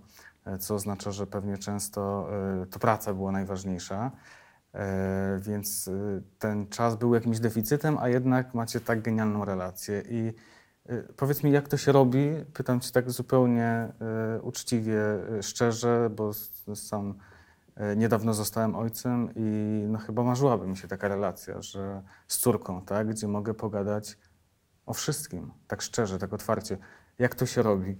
co 0.59 0.75
oznacza, 0.75 1.11
że 1.11 1.27
pewnie 1.27 1.57
często 1.57 2.29
e, 2.61 2.65
to 2.65 2.79
praca 2.79 3.13
była 3.13 3.31
najważniejsza. 3.31 4.11
E, 4.73 5.39
więc 5.41 5.87
y, 5.87 6.23
ten 6.39 6.67
czas 6.67 6.95
był 6.95 7.13
jakimś 7.13 7.39
deficytem, 7.39 7.97
a 7.97 8.09
jednak 8.09 8.53
macie 8.53 8.79
tak 8.79 9.01
genialną 9.01 9.45
relację. 9.45 10.03
I 10.09 10.33
powiedz 11.17 11.43
mi, 11.43 11.51
jak 11.51 11.67
to 11.67 11.77
się 11.77 11.91
robi? 11.91 12.29
Pytam 12.53 12.79
cię 12.79 12.91
tak 12.91 13.11
zupełnie 13.11 13.93
uczciwie, 14.41 15.01
szczerze, 15.41 16.09
bo 16.15 16.31
sam 16.75 17.13
niedawno 17.95 18.33
zostałem 18.33 18.75
ojcem 18.75 19.29
i 19.35 19.83
no 19.87 19.99
chyba 19.99 20.23
marzyłaby 20.23 20.67
mi 20.67 20.77
się 20.77 20.87
taka 20.87 21.07
relacja, 21.07 21.61
że 21.61 22.01
z 22.27 22.37
córką, 22.37 22.81
tak, 22.81 23.07
gdzie 23.07 23.27
mogę 23.27 23.53
pogadać 23.53 24.17
o 24.85 24.93
wszystkim, 24.93 25.51
tak 25.67 25.81
szczerze, 25.81 26.19
tak 26.19 26.33
otwarcie. 26.33 26.77
Jak 27.19 27.35
to 27.35 27.45
się 27.45 27.61
robi? 27.61 27.97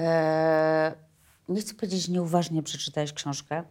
E, 0.00 0.94
nie 1.48 1.60
chcę 1.60 1.74
powiedzieć, 1.74 2.06
że 2.06 2.12
nieuważnie 2.12 2.62
przeczytałeś 2.62 3.12
książkę, 3.12 3.62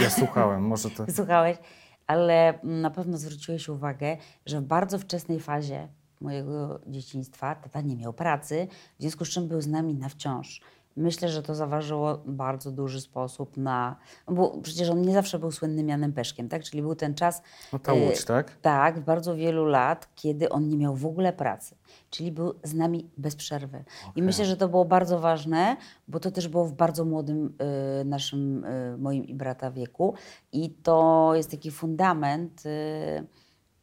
Ja 0.00 0.10
słuchałem, 0.10 0.62
może 0.62 0.90
to... 0.90 1.04
Słuchałeś, 1.16 1.58
ale 2.06 2.58
na 2.62 2.90
pewno 2.90 3.18
zwróciłeś 3.18 3.68
uwagę, 3.68 4.16
że 4.46 4.60
w 4.60 4.64
bardzo 4.64 4.98
wczesnej 4.98 5.40
fazie 5.40 5.88
mojego 6.20 6.80
dzieciństwa 6.86 7.54
tata 7.54 7.80
nie 7.80 7.96
miał 7.96 8.12
pracy, 8.12 8.68
w 8.98 9.02
związku 9.02 9.24
z 9.24 9.28
czym 9.28 9.48
był 9.48 9.60
z 9.60 9.66
nami 9.66 9.94
na 9.94 10.08
wciąż. 10.08 10.60
Myślę, 10.96 11.28
że 11.28 11.42
to 11.42 11.54
zaważyło 11.54 12.22
bardzo 12.26 12.70
duży 12.70 13.00
sposób 13.00 13.56
na. 13.56 13.96
Bo 14.28 14.58
przecież 14.62 14.90
on 14.90 15.02
nie 15.02 15.12
zawsze 15.14 15.38
był 15.38 15.52
słynnym 15.52 15.88
Janem 15.88 16.12
Peszkiem, 16.12 16.48
tak? 16.48 16.64
Czyli 16.64 16.82
był 16.82 16.94
ten 16.94 17.14
czas. 17.14 17.42
No 17.72 17.78
ta 17.78 17.92
łódź, 17.92 18.24
tak? 18.24 18.56
Tak, 18.62 19.00
bardzo 19.00 19.36
wielu 19.36 19.64
lat, 19.64 20.08
kiedy 20.14 20.48
on 20.48 20.68
nie 20.68 20.76
miał 20.76 20.96
w 20.96 21.06
ogóle 21.06 21.32
pracy. 21.32 21.76
Czyli 22.10 22.32
był 22.32 22.54
z 22.62 22.74
nami 22.74 23.10
bez 23.16 23.36
przerwy. 23.36 23.84
I 24.16 24.22
myślę, 24.22 24.44
że 24.44 24.56
to 24.56 24.68
było 24.68 24.84
bardzo 24.84 25.20
ważne, 25.20 25.76
bo 26.08 26.20
to 26.20 26.30
też 26.30 26.48
było 26.48 26.64
w 26.64 26.72
bardzo 26.72 27.04
młodym 27.04 27.54
y, 28.00 28.04
naszym, 28.04 28.64
y, 28.64 28.96
moim 28.98 29.24
i 29.24 29.34
brata 29.34 29.70
wieku. 29.70 30.14
I 30.52 30.70
to 30.70 31.30
jest 31.34 31.50
taki 31.50 31.70
fundament 31.70 32.62
y, 32.66 33.26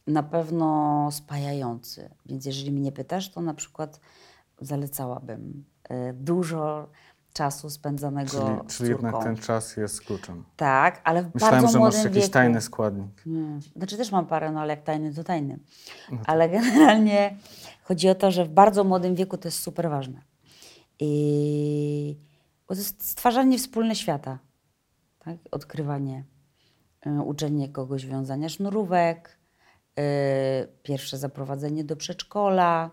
na 0.08 0.24
pewno 0.24 1.10
spajający. 1.12 2.10
Więc 2.26 2.46
jeżeli 2.46 2.72
mnie 2.72 2.92
pytasz, 2.92 3.32
to 3.32 3.42
na 3.42 3.54
przykład 3.54 4.00
zalecałabym 4.62 5.64
y, 5.68 5.71
dużo 6.14 6.90
czasu 7.34 7.70
spędzanego 7.70 8.32
Czyli, 8.32 8.70
z 8.70 8.78
czyli 8.78 8.90
jednak 8.90 9.24
ten 9.24 9.38
czas 9.38 9.78
jest 9.78 10.02
kluczem. 10.02 10.44
Tak, 10.56 11.02
ale 11.04 11.24
w 11.24 11.34
Myślałem, 11.34 11.62
bardzo 11.62 11.74
że 11.74 11.80
masz 11.80 12.04
jakiś 12.04 12.16
wieku. 12.22 12.30
tajny 12.30 12.62
składnik. 12.62 13.26
Nie. 13.26 13.60
Znaczy 13.76 13.98
też 13.98 14.12
mam 14.12 14.26
parę, 14.26 14.52
no 14.52 14.62
ale 14.62 14.74
jak 14.74 14.84
tajny, 14.84 15.14
to 15.14 15.24
tajny. 15.24 15.60
No 16.12 16.18
tak. 16.18 16.30
Ale 16.30 16.50
generalnie 16.60 17.38
chodzi 17.84 18.10
o 18.10 18.16
to, 18.16 18.32
że 18.32 18.46
w 18.46 18.50
bardzo 18.50 18.84
młodym 18.84 19.16
wieku 19.16 19.38
to 19.38 19.48
jest 19.48 19.60
super 19.60 19.90
ważne. 19.90 20.22
I... 21.00 22.18
Bo 22.68 22.76
to 22.76 22.82
jest 22.82 23.10
stwarzanie 23.10 23.58
wspólne 23.58 23.96
świata. 23.96 24.40
Tak? 25.20 25.38
Odkrywanie, 25.52 26.24
y, 27.08 27.22
uczenie 27.22 27.70
kogoś 27.70 28.06
wiązania 28.06 28.50
sznurówek, 28.50 29.38
y, 30.00 30.04
pierwsze 30.84 31.18
zaprowadzenie 31.18 31.84
do 31.84 31.96
przedszkola, 31.96 32.90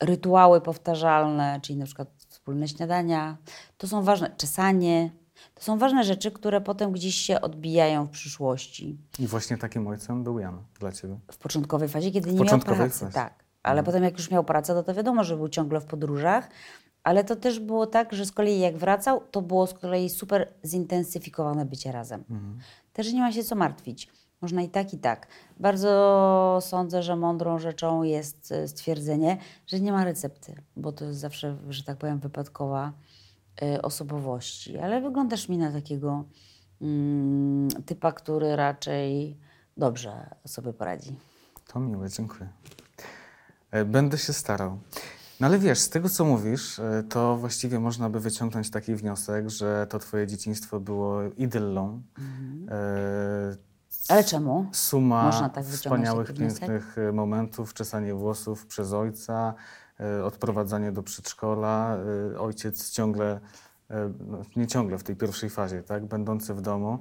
rytuały 0.00 0.60
powtarzalne, 0.60 1.60
czyli 1.62 1.78
na 1.78 1.84
przykład 1.84 2.21
wspólne 2.42 2.68
śniadania. 2.68 3.36
To 3.78 3.88
są 3.88 4.02
ważne, 4.02 4.30
czesanie. 4.36 5.10
To 5.54 5.62
są 5.62 5.78
ważne 5.78 6.04
rzeczy, 6.04 6.30
które 6.30 6.60
potem 6.60 6.92
gdzieś 6.92 7.14
się 7.14 7.40
odbijają 7.40 8.06
w 8.06 8.10
przyszłości. 8.10 8.98
I 9.18 9.26
właśnie 9.26 9.58
takim 9.58 9.86
ojcem 9.86 10.24
był 10.24 10.38
Jan 10.38 10.64
dla 10.80 10.92
ciebie. 10.92 11.18
W 11.32 11.36
początkowej 11.36 11.88
fazie, 11.88 12.10
kiedy 12.10 12.32
nie 12.32 12.44
miał 12.44 12.58
pracy, 12.58 13.00
fazie. 13.00 13.14
tak. 13.14 13.44
Ale 13.62 13.82
potem 13.82 14.04
jak 14.04 14.18
już 14.18 14.30
miał 14.30 14.44
pracę, 14.44 14.74
to, 14.74 14.82
to 14.82 14.94
wiadomo, 14.94 15.24
że 15.24 15.36
był 15.36 15.48
ciągle 15.48 15.80
w 15.80 15.84
podróżach. 15.84 16.48
Ale 17.02 17.24
to 17.24 17.36
też 17.36 17.60
było 17.60 17.86
tak, 17.86 18.12
że 18.12 18.26
z 18.26 18.32
kolei 18.32 18.60
jak 18.60 18.76
wracał, 18.76 19.20
to 19.30 19.42
było 19.42 19.66
z 19.66 19.74
kolei 19.74 20.10
super 20.10 20.52
zintensyfikowane 20.64 21.64
bycie 21.64 21.92
razem. 21.92 22.24
Też 22.92 23.12
nie 23.12 23.20
ma 23.20 23.32
się 23.32 23.44
co 23.44 23.54
martwić. 23.54 24.08
Można 24.42 24.62
i 24.62 24.68
tak, 24.68 24.94
i 24.94 24.98
tak. 24.98 25.26
Bardzo 25.60 26.58
sądzę, 26.62 27.02
że 27.02 27.16
mądrą 27.16 27.58
rzeczą 27.58 28.02
jest 28.02 28.52
e, 28.52 28.68
stwierdzenie, 28.68 29.38
że 29.66 29.80
nie 29.80 29.92
ma 29.92 30.04
recepty, 30.04 30.54
bo 30.76 30.92
to 30.92 31.04
jest 31.04 31.20
zawsze, 31.20 31.56
że 31.68 31.84
tak 31.84 31.98
powiem, 31.98 32.18
wypadkowa 32.18 32.92
e, 33.62 33.82
osobowości. 33.82 34.78
Ale 34.78 35.00
wyglądasz 35.00 35.48
mi 35.48 35.58
na 35.58 35.72
takiego 35.72 36.24
mm, 36.80 37.68
typa, 37.86 38.12
który 38.12 38.56
raczej 38.56 39.36
dobrze 39.76 40.30
sobie 40.46 40.72
poradzi. 40.72 41.16
To 41.72 41.80
miłe, 41.80 42.08
dziękuję. 42.10 42.48
E, 43.70 43.84
Będę 43.84 44.18
się 44.18 44.32
starał. 44.32 44.78
No 45.40 45.46
ale 45.46 45.58
wiesz, 45.58 45.78
z 45.78 45.88
tego 45.88 46.08
co 46.08 46.24
mówisz, 46.24 46.80
to 47.08 47.36
właściwie 47.36 47.80
można 47.80 48.10
by 48.10 48.20
wyciągnąć 48.20 48.70
taki 48.70 48.94
wniosek, 48.94 49.50
że 49.50 49.86
to 49.90 49.98
twoje 49.98 50.26
dzieciństwo 50.26 50.80
było 50.80 51.22
idyllą. 51.36 52.02
E, 52.68 52.72
Ale 54.12 54.24
czemu? 54.24 54.66
Suma 54.72 55.22
Można 55.22 55.48
tak 55.48 55.64
wspaniałych, 55.64 56.34
pięknych 56.34 56.98
e, 56.98 57.12
momentów, 57.12 57.74
czesanie 57.74 58.14
włosów 58.14 58.66
przez 58.66 58.92
ojca, 58.92 59.54
e, 60.00 60.24
odprowadzanie 60.24 60.92
do 60.92 61.02
przedszkola, 61.02 61.96
e, 62.34 62.40
ojciec 62.40 62.90
ciągle, 62.90 63.40
no, 64.26 64.42
nie 64.56 64.66
ciągle 64.66 64.98
w 64.98 65.02
tej 65.02 65.16
pierwszej 65.16 65.50
fazie, 65.50 65.82
tak, 65.82 66.06
będący 66.06 66.54
w 66.54 66.60
domu, 66.60 66.98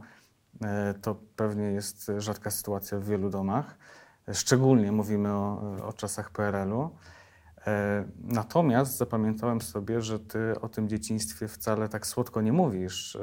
to 1.02 1.16
pewnie 1.36 1.64
jest 1.64 2.12
rzadka 2.18 2.52
sytuacja 2.52 3.00
w 3.00 3.04
wielu 3.04 3.30
domach. 3.30 3.78
Szczególnie 4.34 4.92
mówimy 4.92 5.34
o, 5.34 5.62
o 5.88 5.94
czasach 5.94 6.30
PRL-u. 6.30 6.90
E, 7.68 8.06
Natomiast 8.24 8.98
zapamiętałem 8.98 9.62
sobie, 9.62 10.02
że 10.02 10.20
ty 10.20 10.40
o 10.62 10.70
tym 10.70 10.90
dzieciństwie 10.90 11.48
wcale 11.48 11.90
tak 11.90 12.08
słodko 12.08 12.42
nie 12.42 12.54
mówisz. 12.54 13.16
E, 13.16 13.22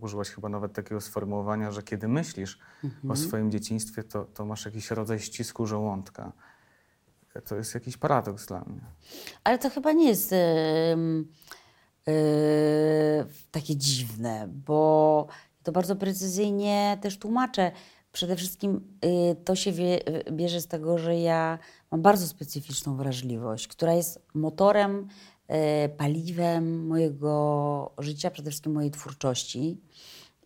Użyłaś 0.00 0.28
chyba 0.30 0.48
nawet 0.48 0.72
takiego 0.72 1.00
sformułowania, 1.00 1.72
że 1.72 1.82
kiedy 1.82 2.08
myślisz 2.08 2.58
o 3.08 3.16
swoim 3.16 3.50
dzieciństwie, 3.50 4.02
to, 4.04 4.24
to 4.24 4.44
masz 4.44 4.64
jakiś 4.64 4.90
rodzaj 4.90 5.20
ścisku 5.20 5.66
żołądka. 5.66 6.32
E, 7.34 7.42
To 7.42 7.56
jest 7.56 7.74
jakiś 7.74 7.96
paradoks 7.96 8.46
dla 8.46 8.60
mnie. 8.60 8.80
Ale 9.44 9.58
to 9.58 9.70
chyba 9.70 9.92
nie 9.92 10.08
jest 10.08 10.32
ym, 10.92 11.28
yy, 12.06 12.14
takie 13.50 13.76
dziwne, 13.76 14.48
bo 14.66 15.26
to 15.62 15.72
bardzo 15.72 15.96
precyzyjnie 15.96 16.98
też 17.00 17.18
tłumaczę. 17.18 17.72
Przede 18.14 18.36
wszystkim 18.36 18.80
y, 19.04 19.36
to 19.44 19.56
się 19.56 19.72
wie, 19.72 20.00
bierze 20.32 20.60
z 20.60 20.66
tego, 20.66 20.98
że 20.98 21.16
ja 21.18 21.58
mam 21.90 22.02
bardzo 22.02 22.26
specyficzną 22.26 22.96
wrażliwość, 22.96 23.68
która 23.68 23.94
jest 23.94 24.22
motorem, 24.34 25.08
y, 25.84 25.88
paliwem 25.88 26.86
mojego 26.86 27.92
życia, 27.98 28.30
przede 28.30 28.50
wszystkim 28.50 28.72
mojej 28.72 28.90
twórczości. 28.90 29.80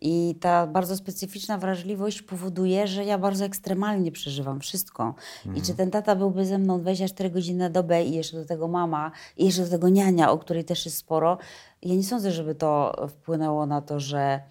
I 0.01 0.35
ta 0.41 0.67
bardzo 0.67 0.97
specyficzna 0.97 1.57
wrażliwość 1.57 2.21
powoduje, 2.21 2.87
że 2.87 3.05
ja 3.05 3.17
bardzo 3.17 3.45
ekstremalnie 3.45 4.11
przeżywam 4.11 4.59
wszystko. 4.59 5.15
I 5.55 5.61
czy 5.61 5.73
ten 5.73 5.91
tata 5.91 6.15
byłby 6.15 6.45
ze 6.45 6.57
mną 6.57 6.81
24 6.81 7.29
godziny 7.29 7.59
na 7.59 7.69
dobę 7.69 8.03
i 8.03 8.13
jeszcze 8.13 8.37
do 8.37 8.45
tego 8.45 8.67
mama, 8.67 9.11
i 9.37 9.45
jeszcze 9.45 9.63
do 9.63 9.69
tego 9.69 9.89
niania, 9.89 10.31
o 10.31 10.37
której 10.37 10.65
też 10.65 10.85
jest 10.85 10.97
sporo, 10.97 11.37
ja 11.81 11.95
nie 11.95 12.03
sądzę, 12.03 12.31
żeby 12.31 12.55
to 12.55 12.95
wpłynęło 13.09 13.65
na 13.65 13.81
to, 13.81 13.99
że 13.99 14.41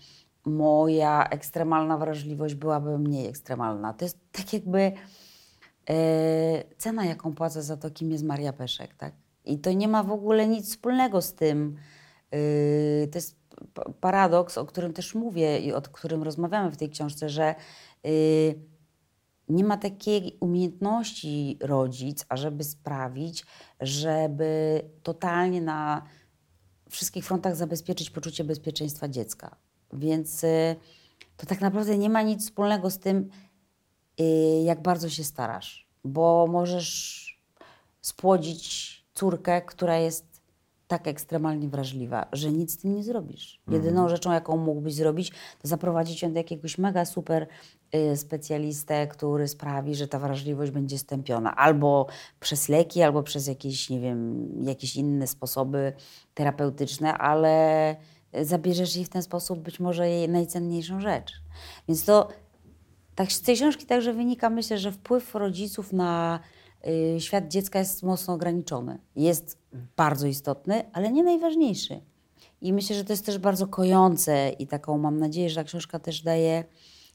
moja 0.48 1.28
ekstremalna 1.28 1.98
wrażliwość 1.98 2.54
byłaby 2.54 2.98
mniej 2.98 3.26
ekstremalna. 3.26 3.92
To 3.92 4.04
jest 4.04 4.18
tak 4.32 4.52
jakby 4.52 4.92
e, 5.90 5.94
cena, 6.78 7.04
jaką 7.04 7.34
płacę 7.34 7.62
za 7.62 7.76
to, 7.76 7.90
kim 7.90 8.10
jest 8.10 8.24
Maria 8.24 8.52
Peszek, 8.52 8.94
tak? 8.94 9.14
I 9.44 9.58
to 9.58 9.72
nie 9.72 9.88
ma 9.88 10.02
w 10.02 10.12
ogóle 10.12 10.48
nic 10.48 10.70
wspólnego 10.70 11.22
z 11.22 11.34
tym. 11.34 11.76
Yy, 12.32 13.08
to 13.12 13.18
jest 13.18 13.36
paradoks, 14.00 14.58
o 14.58 14.66
którym 14.66 14.92
też 14.92 15.14
mówię 15.14 15.58
i 15.58 15.72
o 15.72 15.82
którym 15.82 16.22
rozmawiamy 16.22 16.70
w 16.70 16.76
tej 16.76 16.90
książce, 16.90 17.28
że 17.28 17.54
yy, 18.04 18.10
nie 19.48 19.64
ma 19.64 19.76
takiej 19.76 20.36
umiejętności 20.40 21.58
rodzic, 21.60 22.24
ażeby 22.28 22.64
sprawić, 22.64 23.46
żeby 23.80 24.82
totalnie 25.02 25.60
na 25.60 26.02
wszystkich 26.90 27.24
frontach 27.24 27.56
zabezpieczyć 27.56 28.10
poczucie 28.10 28.44
bezpieczeństwa 28.44 29.08
dziecka. 29.08 29.56
Więc 29.92 30.44
y, 30.44 30.76
to 31.36 31.46
tak 31.46 31.60
naprawdę 31.60 31.98
nie 31.98 32.10
ma 32.10 32.22
nic 32.22 32.44
wspólnego 32.44 32.90
z 32.90 32.98
tym, 32.98 33.30
y, 34.20 34.24
jak 34.64 34.82
bardzo 34.82 35.08
się 35.08 35.24
starasz, 35.24 35.88
bo 36.04 36.46
możesz 36.50 37.18
spłodzić 38.00 38.88
córkę, 39.14 39.62
która 39.62 39.96
jest 39.96 40.28
tak 40.88 41.08
ekstremalnie 41.08 41.68
wrażliwa, 41.68 42.26
że 42.32 42.52
nic 42.52 42.72
z 42.72 42.78
tym 42.78 42.94
nie 42.94 43.02
zrobisz. 43.02 43.60
Jedyną 43.74 44.08
rzeczą, 44.08 44.32
jaką 44.32 44.56
mógłbyś 44.56 44.94
zrobić, 44.94 45.30
to 45.62 45.68
zaprowadzić 45.68 46.22
ją 46.22 46.32
do 46.32 46.38
jakiegoś 46.38 46.78
mega 46.78 47.04
super 47.04 47.46
y, 47.94 48.16
specjalistę, 48.16 49.06
który 49.06 49.48
sprawi, 49.48 49.94
że 49.94 50.08
ta 50.08 50.18
wrażliwość 50.18 50.72
będzie 50.72 50.98
stępiona. 50.98 51.56
Albo 51.56 52.06
przez 52.40 52.68
leki, 52.68 53.02
albo 53.02 53.22
przez 53.22 53.46
jakieś, 53.46 53.90
nie 53.90 54.00
wiem, 54.00 54.48
jakieś 54.62 54.96
inne 54.96 55.26
sposoby 55.26 55.92
terapeutyczne, 56.34 57.18
ale 57.18 57.96
zabierzesz 58.42 58.96
jej 58.96 59.04
w 59.04 59.08
ten 59.08 59.22
sposób 59.22 59.58
być 59.58 59.80
może 59.80 60.08
jej 60.08 60.28
najcenniejszą 60.28 61.00
rzecz. 61.00 61.32
Więc 61.88 62.04
to 62.04 62.28
tak 63.14 63.32
z 63.32 63.40
tej 63.40 63.56
książki 63.56 63.86
także 63.86 64.12
wynika, 64.12 64.50
myślę, 64.50 64.78
że 64.78 64.92
wpływ 64.92 65.34
rodziców 65.34 65.92
na 65.92 66.40
y, 66.86 67.20
świat 67.20 67.48
dziecka 67.48 67.78
jest 67.78 68.02
mocno 68.02 68.34
ograniczony. 68.34 68.98
Jest 69.16 69.58
bardzo 69.96 70.26
istotny, 70.26 70.90
ale 70.92 71.12
nie 71.12 71.22
najważniejszy. 71.22 72.00
I 72.60 72.72
myślę, 72.72 72.96
że 72.96 73.04
to 73.04 73.12
jest 73.12 73.26
też 73.26 73.38
bardzo 73.38 73.66
kojące 73.66 74.50
i 74.58 74.66
taką 74.66 74.98
mam 74.98 75.18
nadzieję, 75.18 75.50
że 75.50 75.56
ta 75.56 75.64
książka 75.64 75.98
też 75.98 76.22
daje 76.22 76.64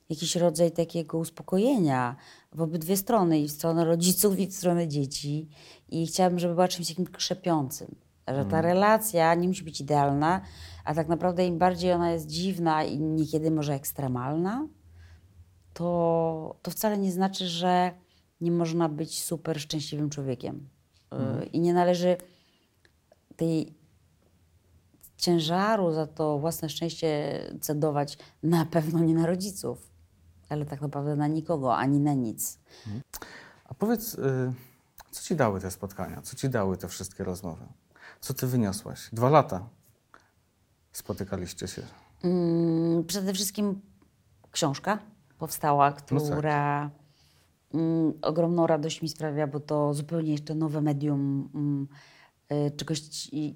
jakiś 0.09 0.35
rodzaj 0.35 0.71
takiego 0.71 1.17
uspokojenia 1.17 2.15
w 2.51 2.61
obydwie 2.61 2.97
strony, 2.97 3.39
i 3.39 3.47
w 3.47 3.51
stronę 3.51 3.85
rodziców, 3.85 4.39
i 4.39 4.47
w 4.47 4.53
stronę 4.53 4.87
dzieci. 4.87 5.49
I 5.89 6.07
chciałabym, 6.07 6.39
żeby 6.39 6.53
była 6.53 6.67
czymś 6.67 6.87
takim 6.87 7.05
krzepiącym. 7.05 7.95
Że 8.27 8.45
ta 8.45 8.61
relacja 8.61 9.33
nie 9.33 9.47
musi 9.47 9.63
być 9.63 9.81
idealna, 9.81 10.41
a 10.85 10.93
tak 10.93 11.07
naprawdę 11.07 11.45
im 11.45 11.57
bardziej 11.57 11.91
ona 11.91 12.11
jest 12.11 12.27
dziwna 12.27 12.83
i 12.83 12.99
niekiedy 12.99 13.51
może 13.51 13.73
ekstremalna, 13.73 14.67
to, 15.73 16.55
to 16.61 16.71
wcale 16.71 16.97
nie 16.97 17.11
znaczy, 17.11 17.47
że 17.47 17.91
nie 18.41 18.51
można 18.51 18.89
być 18.89 19.23
super 19.23 19.61
szczęśliwym 19.61 20.09
człowiekiem. 20.09 20.69
Y, 21.13 21.45
I 21.45 21.59
nie 21.59 21.73
należy 21.73 22.17
tej 23.35 23.73
ciężaru 25.17 25.93
za 25.93 26.07
to 26.07 26.39
własne 26.39 26.69
szczęście 26.69 27.39
cedować 27.61 28.17
na 28.43 28.65
pewno 28.65 28.99
nie 28.99 29.13
na 29.13 29.25
rodziców, 29.25 29.91
ale 30.49 30.65
tak 30.65 30.81
naprawdę 30.81 31.15
na 31.15 31.27
nikogo, 31.27 31.75
ani 31.75 31.99
na 31.99 32.13
nic. 32.13 32.59
A 33.65 33.73
powiedz, 33.73 34.13
y, 34.13 34.53
co 35.11 35.23
ci 35.23 35.35
dały 35.35 35.59
te 35.59 35.71
spotkania? 35.71 36.21
Co 36.21 36.35
ci 36.35 36.49
dały 36.49 36.77
te 36.77 36.87
wszystkie 36.87 37.23
rozmowy? 37.23 37.65
Co 38.23 38.33
ty 38.33 38.47
wyniosłaś? 38.47 39.09
Dwa 39.13 39.29
lata 39.29 39.69
spotykaliście 40.91 41.67
się. 41.67 41.81
Mm, 42.23 43.03
przede 43.05 43.33
wszystkim 43.33 43.81
książka 44.51 44.99
powstała, 45.37 45.93
No 46.11 46.21
która 46.21 46.91
mm, 47.73 48.13
ogromną 48.21 48.67
radość 48.67 49.01
mi 49.01 49.09
sprawia, 49.09 49.47
bo 49.47 49.59
to 49.59 49.93
zupełnie 49.93 50.31
jeszcze 50.31 50.55
nowe 50.55 50.81
medium, 50.81 51.49
mm, 51.55 51.87
y, 52.67 52.71
czegoś, 52.71 53.01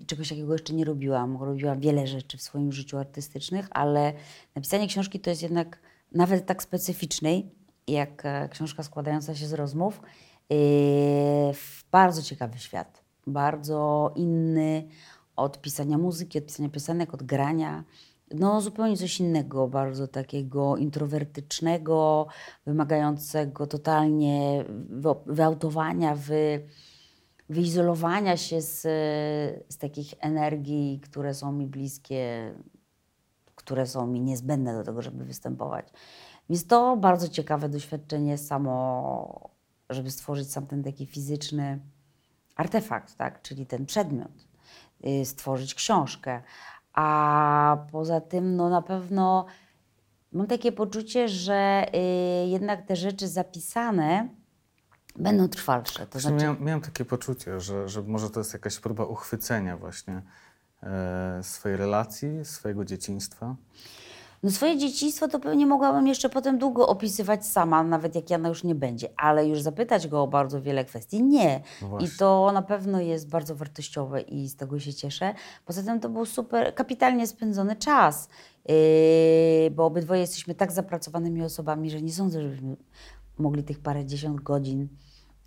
czegoś 0.08 0.30
takiego 0.30 0.54
jeszcze 0.54 0.74
nie 0.74 0.86
robiłam. 0.86 1.44
Robiłam 1.44 1.80
wiele 1.80 2.08
rzeczy 2.08 2.38
w 2.38 2.42
swoim 2.42 2.72
życiu 2.72 2.98
artystycznych, 2.98 3.68
ale 3.72 4.14
napisanie 4.56 4.88
książki 4.88 5.20
to 5.20 5.30
jest 5.30 5.42
jednak 5.42 5.80
nawet 6.12 6.46
tak 6.46 6.64
specyficznej, 6.64 7.52
jak 7.88 8.26
e, 8.26 8.50
książka 8.50 8.84
składająca 8.84 9.36
się 9.36 9.48
z 9.48 9.54
rozmów, 9.54 10.02
yy, 10.50 10.58
w 11.54 11.84
bardzo 11.92 12.22
ciekawy 12.22 12.60
świat. 12.60 13.07
Bardzo 13.28 14.12
inny 14.16 14.88
od 15.36 15.62
pisania 15.62 15.98
muzyki, 15.98 16.38
od 16.38 16.46
pisania 16.46 16.70
piosenek, 16.70 17.14
od 17.14 17.24
grania. 17.24 17.84
No 18.32 18.62
zupełnie 18.62 18.98
coś 18.98 19.20
innego, 19.20 19.68
bardzo 19.68 20.08
takiego 20.08 20.78
introwertycznego, 20.78 22.28
wymagającego 22.66 23.68
totalnie 23.68 24.66
wy- 24.90 25.34
wyautowania, 25.34 26.16
wy, 26.16 26.68
wyizolowania 27.50 28.38
się 28.38 28.62
z, 28.62 28.82
z 29.70 29.78
takich 29.78 30.14
energii, 30.20 31.00
które 31.04 31.34
są 31.34 31.52
mi 31.52 31.68
bliskie, 31.68 32.54
które 33.56 33.88
są 33.88 34.08
mi 34.08 34.22
niezbędne 34.22 34.74
do 34.74 34.84
tego, 34.84 35.02
żeby 35.02 35.26
występować. 35.26 35.88
Więc 36.50 36.68
to 36.68 36.98
bardzo 36.98 37.28
ciekawe 37.28 37.70
doświadczenie 37.70 38.38
samo, 38.38 39.50
żeby 39.90 40.12
stworzyć 40.12 40.52
sam 40.52 40.68
ten 40.68 40.84
taki 40.84 41.06
fizyczny 41.06 41.80
artefakt, 42.58 43.16
tak? 43.16 43.42
czyli 43.42 43.66
ten 43.66 43.86
przedmiot, 43.86 44.48
y, 45.08 45.26
stworzyć 45.26 45.76
książkę. 45.76 46.42
A 46.94 47.78
poza 47.92 48.22
tym, 48.22 48.56
no 48.56 48.70
na 48.70 48.82
pewno 48.82 49.46
mam 50.32 50.48
takie 50.48 50.72
poczucie, 50.72 51.30
że 51.30 51.86
y, 51.96 52.48
jednak 52.48 52.86
te 52.86 52.96
rzeczy 52.96 53.28
zapisane 53.28 54.30
będą 55.16 55.48
trwalsze. 55.48 56.08
To 56.08 56.20
znaczy, 56.20 56.44
miałem, 56.44 56.64
miałem 56.64 56.82
takie 56.82 57.06
poczucie, 57.06 57.60
że, 57.60 57.90
że 57.90 58.02
może 58.02 58.30
to 58.30 58.40
jest 58.40 58.54
jakaś 58.54 58.80
próba 58.80 59.06
uchwycenia 59.06 59.78
właśnie 59.78 60.22
e, 60.84 61.40
swojej 61.44 61.78
relacji, 61.78 62.46
swojego 62.46 62.86
dzieciństwa. 62.86 63.56
No 64.44 64.52
swoje 64.52 64.78
dzieciństwo 64.78 65.28
to 65.28 65.40
pewnie 65.40 65.66
mogłabym 65.66 66.08
jeszcze 66.08 66.30
potem 66.30 66.58
długo 66.58 66.88
opisywać 66.88 67.46
sama, 67.46 67.84
nawet 67.84 68.16
jak 68.16 68.30
Jana 68.30 68.50
już 68.50 68.64
nie 68.64 68.76
będzie, 68.76 69.10
ale 69.18 69.48
już 69.48 69.62
zapytać 69.62 70.08
go 70.08 70.24
o 70.24 70.28
bardzo 70.28 70.62
wiele 70.62 70.86
kwestii 70.86 71.24
nie. 71.24 71.62
No 71.82 72.00
I 72.00 72.10
to 72.20 72.52
na 72.54 72.62
pewno 72.62 73.02
jest 73.02 73.30
bardzo 73.30 73.56
wartościowe 73.56 74.22
i 74.22 74.50
z 74.50 74.56
tego 74.56 74.80
się 74.80 74.94
cieszę. 74.94 75.34
Poza 75.66 75.84
tym 75.84 76.00
to 76.00 76.10
był 76.10 76.26
super, 76.26 76.76
kapitalnie 76.76 77.28
spędzony 77.28 77.76
czas, 77.76 78.30
yy, 78.70 78.76
bo 79.72 79.86
obydwoje 79.86 80.22
jesteśmy 80.22 80.56
tak 80.56 80.72
zapracowanymi 80.72 81.44
osobami, 81.44 81.90
że 81.90 82.02
nie 82.02 82.14
sądzę, 82.14 82.42
żebyśmy 82.42 82.76
mogli 83.38 83.64
tych 83.64 83.80
parę 83.80 84.06
dziesiąt 84.06 84.42
godzin 84.42 84.88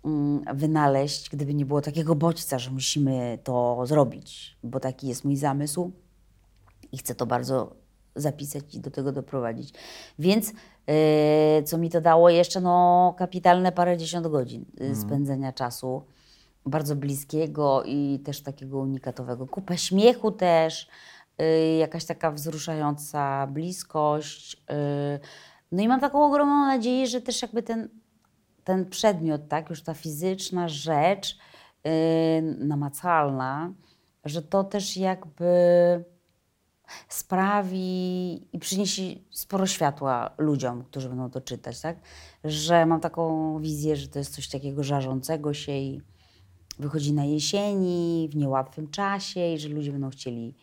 mm, 0.05 0.43
wynaleźć, 0.53 1.29
gdyby 1.29 1.53
nie 1.53 1.65
było 1.65 1.81
takiego 1.81 2.15
bodźca, 2.15 2.59
że 2.59 2.71
musimy 2.71 3.39
to 3.43 3.85
zrobić, 3.85 4.57
bo 4.63 4.79
taki 4.79 5.07
jest 5.07 5.25
mój 5.25 5.35
zamysł 5.35 5.91
i 6.91 6.97
chcę 6.97 7.15
to 7.15 7.25
bardzo 7.25 7.80
zapisać 8.15 8.75
i 8.75 8.79
do 8.79 8.91
tego 8.91 9.11
doprowadzić. 9.11 9.73
Więc 10.19 10.53
e, 10.87 11.63
co 11.63 11.77
mi 11.77 11.89
to 11.89 12.01
dało 12.01 12.29
jeszcze? 12.29 12.61
No 12.61 13.15
kapitalne 13.17 13.71
parędziesiąt 13.71 14.27
godzin 14.27 14.65
y, 14.81 14.95
spędzenia 14.95 15.53
czasu, 15.53 16.03
bardzo 16.65 16.95
bliskiego 16.95 17.83
i 17.85 18.19
też 18.25 18.41
takiego 18.41 18.79
unikatowego. 18.79 19.47
Kupę 19.47 19.77
śmiechu 19.77 20.31
też, 20.31 20.89
y, 21.41 21.77
jakaś 21.77 22.05
taka 22.05 22.31
wzruszająca 22.31 23.47
bliskość. 23.47 24.53
y. 24.53 25.19
No 25.71 25.83
i 25.83 25.87
mam 25.87 25.99
taką 25.99 26.25
ogromną 26.25 26.65
nadzieję, 26.65 27.07
że 27.07 27.21
też 27.21 27.41
jakby 27.41 27.63
ten, 27.63 27.89
ten 28.63 28.89
przedmiot, 28.89 29.47
tak, 29.47 29.69
już 29.69 29.83
ta 29.83 29.93
fizyczna 29.93 30.67
rzecz 30.67 31.37
yy, 31.83 31.91
namacalna, 32.41 33.73
że 34.25 34.41
to 34.41 34.63
też 34.63 34.97
jakby 34.97 35.45
sprawi 37.09 38.33
i 38.53 38.59
przyniesie 38.59 39.01
sporo 39.31 39.67
światła 39.67 40.31
ludziom, 40.37 40.83
którzy 40.83 41.09
będą 41.09 41.29
to 41.29 41.41
czytać, 41.41 41.81
tak? 41.81 41.97
Że 42.43 42.85
mam 42.85 42.99
taką 42.99 43.59
wizję, 43.59 43.95
że 43.95 44.07
to 44.07 44.19
jest 44.19 44.35
coś 44.35 44.47
takiego 44.47 44.83
żarzącego 44.83 45.53
się 45.53 45.71
i 45.71 46.01
wychodzi 46.79 47.13
na 47.13 47.25
jesieni, 47.25 48.29
w 48.31 48.35
niełatwym 48.35 48.87
czasie 48.87 49.53
i 49.53 49.59
że 49.59 49.69
ludzie 49.69 49.91
będą 49.91 50.09
chcieli 50.09 50.55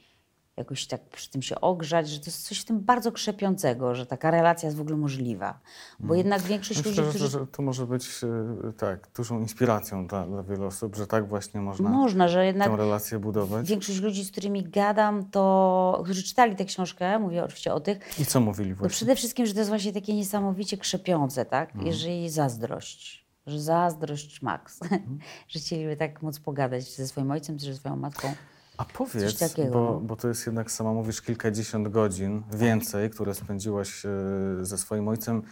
jakoś 0.59 0.87
tak 0.87 1.01
przy 1.09 1.31
tym 1.31 1.43
się 1.43 1.61
ogrzać, 1.61 2.09
że 2.09 2.21
to 2.21 2.27
jest 2.27 2.49
coś 2.49 2.61
w 2.61 2.65
tym 2.65 2.81
bardzo 2.81 3.13
krzepiącego, 3.13 3.95
że 3.95 4.07
taka 4.07 4.31
relacja 4.31 4.67
jest 4.67 4.77
w 4.77 4.81
ogóle 4.81 4.97
możliwa. 4.97 5.61
Bo 6.01 6.15
jednak 6.15 6.43
większość 6.43 6.85
ludzi, 6.85 7.01
Myślę, 7.01 7.11
którzy... 7.11 7.29
że, 7.29 7.47
to 7.47 7.63
może 7.63 7.87
być 7.87 8.09
e, 8.69 8.73
tak, 8.73 9.09
dużą 9.17 9.41
inspiracją 9.41 10.07
dla, 10.07 10.27
dla 10.27 10.43
wielu 10.43 10.67
osób, 10.67 10.97
że 10.97 11.07
tak 11.07 11.29
właśnie 11.29 11.61
można 11.61 11.91
Można, 11.91 12.29
że 12.29 12.47
jednak 12.47 12.71
tę 12.71 12.77
relację 12.77 13.19
budować. 13.19 13.69
większość 13.69 14.01
ludzi, 14.01 14.25
z 14.25 14.31
którymi 14.31 14.63
gadam, 14.65 15.31
to, 15.31 16.01
którzy 16.05 16.23
czytali 16.23 16.57
tę 16.57 16.65
książkę, 16.65 17.19
mówię 17.19 17.45
oczywiście 17.45 17.75
o 17.75 17.81
tych, 17.81 18.21
I 18.21 18.27
co 18.27 18.41
mówili 18.41 18.71
to 18.71 18.77
właśnie? 18.77 18.95
przede 18.97 19.17
wszystkim, 19.17 19.47
że 19.47 19.53
to 19.53 19.59
jest 19.59 19.71
właśnie 19.71 19.93
takie 19.93 20.15
niesamowicie 20.15 20.77
krzepiące, 20.79 21.45
tak? 21.45 21.71
Jeżeli 21.83 22.31
zazdrość, 22.31 23.27
że 23.47 23.61
zazdrość 23.61 24.43
max, 24.43 24.81
że 25.49 25.61
chcieliby 25.61 25.97
tak 25.97 26.23
móc 26.23 26.41
pogadać 26.41 26.85
ze 26.95 27.09
swoim 27.09 27.31
ojcem 27.31 27.59
czy 27.59 27.65
ze 27.67 27.75
swoją 27.75 27.97
matką. 27.97 28.35
A 28.79 28.85
powiedz, 28.85 29.55
bo, 29.73 29.81
no. 29.81 30.01
bo 30.01 30.17
to 30.17 30.29
jest 30.29 30.47
jednak, 30.47 30.71
sama 30.71 30.93
mówisz, 30.93 31.23
kilkadziesiąt 31.23 31.89
godzin 31.89 32.43
więcej, 32.53 33.11
które 33.11 33.35
spędziłaś 33.35 34.07
e, 34.07 34.11
ze 34.61 34.79
swoim 34.79 35.09
ojcem 35.09 35.43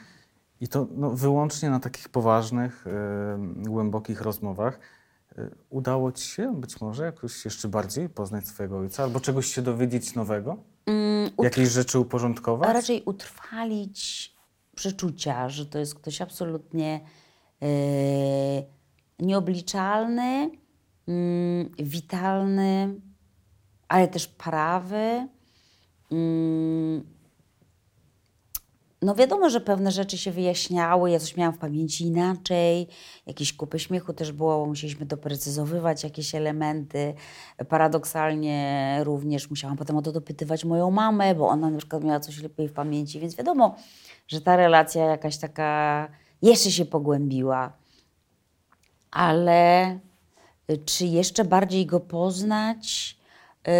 i 0.61 0.69
to 0.69 0.87
no, 0.97 1.11
wyłącznie 1.11 1.71
na 1.71 1.81
takich 1.81 2.09
poważnych, 2.09 2.87
e, 2.87 3.39
głębokich 3.57 4.21
rozmowach. 4.21 4.79
E, 5.39 5.51
Udało 5.71 6.12
ci 6.12 6.29
się 6.29 6.61
być 6.61 6.81
może 6.81 7.05
jakoś 7.05 7.45
jeszcze 7.45 7.69
bardziej 7.69 8.09
poznać 8.09 8.49
swojego 8.49 8.79
ojca 8.79 9.03
albo 9.03 9.21
czegoś 9.21 9.47
się 9.55 9.62
dowiedzieć 9.62 10.15
nowego? 10.15 10.57
Mm, 10.87 11.31
Jakieś 11.43 11.69
rzeczy 11.69 11.99
a 11.99 12.01
uporządkować? 12.01 12.69
raczej 12.69 13.03
utrwalić 13.05 14.35
przeczucia, 14.75 15.49
że 15.49 15.67
to 15.67 15.79
jest 15.79 15.95
ktoś 15.95 16.21
absolutnie 16.21 17.01
e, 17.62 17.67
nieobliczalny, 19.19 20.51
mm, 21.09 21.71
witalny, 21.79 23.01
ale 23.88 24.09
też 24.09 24.27
prawy. 24.29 25.29
Mm, 26.12 27.16
no 29.03 29.14
wiadomo, 29.14 29.51
że 29.51 29.61
pewne 29.61 29.90
rzeczy 29.90 30.18
się 30.18 30.31
wyjaśniały, 30.31 31.11
ja 31.11 31.18
coś 31.18 31.37
miałam 31.37 31.55
w 31.55 31.59
pamięci 31.59 32.05
inaczej, 32.05 32.88
jakieś 33.27 33.53
kupy 33.53 33.79
śmiechu 33.79 34.12
też 34.12 34.33
było, 34.33 34.66
musieliśmy 34.66 35.07
doprecyzowywać 35.07 36.05
jakieś 36.05 36.35
elementy. 36.35 37.14
Paradoksalnie 37.68 39.01
również 39.05 39.51
musiałam 39.51 39.77
potem 39.77 39.96
o 39.96 40.03
to 40.03 40.12
dopytywać 40.12 40.64
moją 40.64 40.90
mamę, 40.90 41.35
bo 41.35 41.49
ona 41.49 41.70
na 41.70 41.79
przykład 41.79 42.05
miała 42.05 42.20
coś 42.20 42.38
lepiej 42.42 42.68
w 42.68 42.72
pamięci, 42.72 43.20
więc 43.20 43.37
wiadomo, 43.37 43.77
że 44.29 44.40
ta 44.40 44.57
relacja 44.57 45.05
jakaś 45.05 45.38
taka 45.38 46.09
jeszcze 46.42 46.70
się 46.70 46.85
pogłębiła. 46.85 47.72
Ale 49.11 49.90
y, 50.70 50.79
czy 50.85 51.07
jeszcze 51.07 51.44
bardziej 51.44 51.87
go 51.87 52.01
poznać? 52.01 53.16
Yy, 53.66 53.72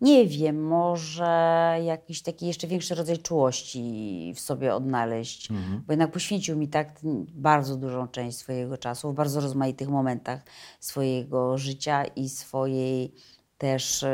Nie 0.00 0.26
wiem, 0.26 0.62
może 0.66 1.76
jakiś 1.84 2.22
taki 2.22 2.46
jeszcze 2.46 2.66
większy 2.66 2.94
rodzaj 2.94 3.18
czułości 3.18 4.32
w 4.36 4.40
sobie 4.40 4.74
odnaleźć, 4.74 5.48
bo 5.86 5.92
jednak 5.92 6.10
poświęcił 6.12 6.56
mi 6.56 6.68
tak 6.68 7.00
bardzo 7.34 7.76
dużą 7.76 8.08
część 8.08 8.36
swojego 8.38 8.78
czasu 8.78 9.12
w 9.12 9.14
bardzo 9.14 9.40
rozmaitych 9.40 9.88
momentach 9.88 10.40
swojego 10.80 11.58
życia 11.58 12.04
i 12.04 12.28
swojej 12.28 13.14
też 13.58 14.02
yy, 14.02 14.08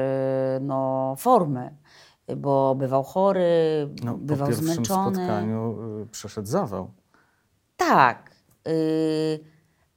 no, 0.60 1.14
formy, 1.18 1.74
bo 2.36 2.74
bywał 2.74 3.02
chory, 3.02 3.88
No, 4.04 4.12
po 4.12 4.18
bywał 4.18 4.48
pierwszym 4.48 4.66
zmęczony. 4.66 5.16
spotkaniu 5.16 5.76
y, 6.02 6.06
przeszedł 6.06 6.48
zawał. 6.48 6.90
Tak. 7.76 8.30
y, 8.68 8.70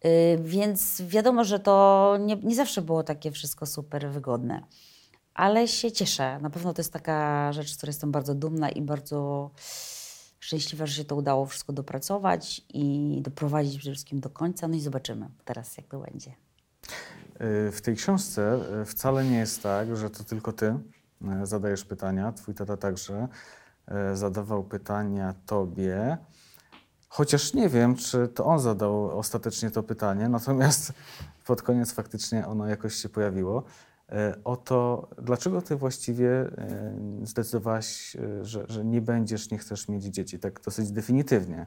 y, 0.05 0.39
więc 0.43 1.01
wiadomo, 1.01 1.43
że 1.43 1.59
to 1.59 2.17
nie, 2.19 2.35
nie 2.35 2.55
zawsze 2.55 2.81
było 2.81 3.03
takie 3.03 3.31
wszystko 3.31 3.65
super 3.65 4.09
wygodne. 4.09 4.63
Ale 5.34 5.67
się 5.67 5.91
cieszę. 5.91 6.39
Na 6.39 6.50
pewno 6.50 6.74
to 6.74 6.80
jest 6.82 6.93
taka 6.93 7.54
rzecz, 7.54 7.74
z 7.74 7.78
której 7.78 7.89
jestem 7.89 8.12
bardzo 8.12 8.36
dumna 8.36 8.69
i 8.69 8.82
bardzo 8.82 9.50
szczęśliwa, 10.39 10.86
że 10.86 10.93
się 10.93 11.06
to 11.06 11.15
udało 11.15 11.46
wszystko 11.46 11.74
dopracować 11.74 12.62
i 12.69 13.19
doprowadzić 13.22 13.78
przede 13.78 13.93
wszystkim 13.93 14.19
do 14.19 14.30
końca. 14.30 14.67
No 14.67 14.76
i 14.76 14.80
zobaczymy 14.80 15.30
teraz, 15.46 15.78
jak 15.78 15.88
to 15.88 16.00
będzie. 16.00 16.32
Y, 16.32 17.72
W 17.72 17.82
tej 17.82 17.96
książce 17.96 18.60
y, 18.82 18.86
wcale 18.86 19.26
nie 19.26 19.38
jest 19.38 19.63
tak, 19.63 19.96
że 19.96 20.10
to 20.10 20.24
tylko 20.24 20.54
ty 20.54 20.65
y, 20.65 21.46
zadajesz 21.46 21.86
pytania. 21.86 22.32
Twój 22.32 22.54
tata 22.56 22.78
także 22.78 23.28
zadawał 24.13 24.63
pytania 24.63 25.34
tobie. 25.46 26.17
Chociaż 27.10 27.54
nie 27.54 27.69
wiem, 27.69 27.96
czy 27.96 28.28
to 28.28 28.46
on 28.46 28.60
zadał 28.60 29.19
ostatecznie 29.19 29.72
to 29.72 29.84
pytanie, 29.84 30.30
natomiast 30.30 30.93
pod 31.48 31.62
koniec 31.62 31.91
faktycznie 31.91 32.48
ono 32.48 32.67
jakoś 32.67 32.96
się 32.96 33.10
pojawiło. 33.10 33.63
Y, 34.11 34.43
O 34.43 34.57
to, 34.57 35.09
dlaczego 35.21 35.61
ty 35.61 35.75
właściwie 35.75 36.29
y, 37.21 37.25
zdecydowałaś, 37.25 38.15
y, 38.15 38.45
że, 38.45 38.65
że 38.67 38.85
nie 38.85 39.01
będziesz, 39.01 39.51
nie 39.51 39.57
chcesz 39.57 39.87
mieć 39.87 40.03
dzieci, 40.03 40.39
tak 40.39 40.61
dosyć 40.61 40.91
definitywnie. 40.91 41.65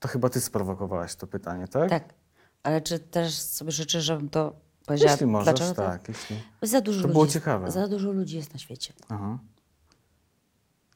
To 0.00 0.08
chyba 0.08 0.28
ty 0.28 0.40
sprowokowałaś 0.40 1.14
to 1.14 1.26
pytanie, 1.26 1.68
tak? 1.68 1.90
Tak. 1.90 2.14
Ale 2.62 2.80
czy 2.80 2.98
też 2.98 3.34
sobie 3.38 3.70
życzę, 3.70 4.00
żebym 4.00 4.28
to 4.28 4.56
powiedziała? 4.86 5.12
Jeśli 5.12 5.26
możesz, 5.26 5.54
Dlaczego 5.54 5.74
tak. 5.74 6.08
Jeśli... 6.08 6.36
Za 6.62 6.80
dużo 6.80 7.00
To 7.00 7.06
ludzi 7.06 7.12
było 7.12 7.26
ciekawe. 7.26 7.70
Za 7.70 7.88
dużo 7.88 8.12
ludzi 8.12 8.36
jest 8.36 8.52
na 8.52 8.58
świecie. 8.58 8.92
Aha. 9.08 9.38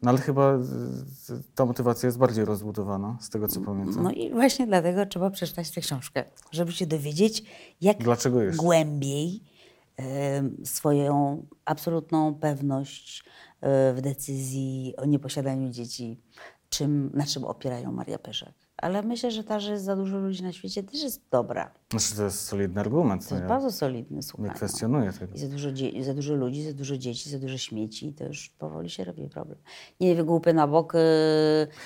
No 0.02 0.10
ale 0.10 0.18
chyba 0.18 0.54
y, 0.54 0.58
y, 1.34 1.42
ta 1.54 1.64
motywacja 1.66 2.06
jest 2.06 2.18
bardziej 2.18 2.44
rozbudowana, 2.44 3.18
z 3.20 3.30
tego 3.30 3.48
co 3.48 3.60
pamiętam. 3.60 4.02
No 4.02 4.10
i 4.10 4.30
właśnie 4.30 4.66
dlatego 4.66 5.06
trzeba 5.06 5.30
przeczytać 5.30 5.70
tę 5.70 5.80
książkę, 5.80 6.24
żeby 6.52 6.72
się 6.72 6.86
dowiedzieć, 6.86 7.42
jak 7.80 7.96
głębiej 8.56 9.42
em, 9.96 10.56
swoją 10.64 11.46
absolutną 11.64 12.34
pewność 12.34 13.24
e, 13.60 13.94
w 13.94 14.00
decyzji 14.00 14.94
o 14.96 15.04
nieposiadaniu 15.04 15.70
dzieci, 15.70 16.20
czym, 16.68 17.10
na 17.14 17.26
czym 17.26 17.44
opierają 17.44 17.92
Maria 17.92 18.18
Peszek. 18.18 18.65
Ale 18.76 19.02
myślę, 19.02 19.30
że 19.30 19.44
ta, 19.44 19.60
że 19.60 19.72
jest 19.72 19.84
za 19.84 19.96
dużo 19.96 20.18
ludzi 20.18 20.42
na 20.42 20.52
świecie, 20.52 20.82
też 20.82 21.02
jest 21.02 21.22
dobra. 21.30 21.70
Znaczy 21.90 22.16
to 22.16 22.22
jest 22.24 22.40
solidny 22.40 22.80
argument. 22.80 23.28
To 23.28 23.34
jest 23.34 23.42
ja 23.42 23.48
bardzo 23.48 23.72
solidny, 23.72 24.22
słuchaj. 24.22 24.44
nie 24.44 24.48
no. 24.48 24.54
kwestionuję 24.56 25.12
tego. 25.12 25.34
I 25.34 25.38
za 25.38 25.48
dużo, 25.48 25.68
za 26.00 26.14
dużo 26.14 26.34
ludzi, 26.34 26.62
za 26.62 26.72
dużo 26.72 26.98
dzieci, 26.98 27.30
za 27.30 27.38
dużo 27.38 27.58
śmieci, 27.58 28.12
to 28.12 28.24
już 28.24 28.48
powoli 28.48 28.90
się 28.90 29.04
robi 29.04 29.28
problem. 29.28 29.58
Nie 30.00 30.14
wygłupy 30.14 30.54
na 30.54 30.66
bok, 30.66 30.94
y, 30.94 30.98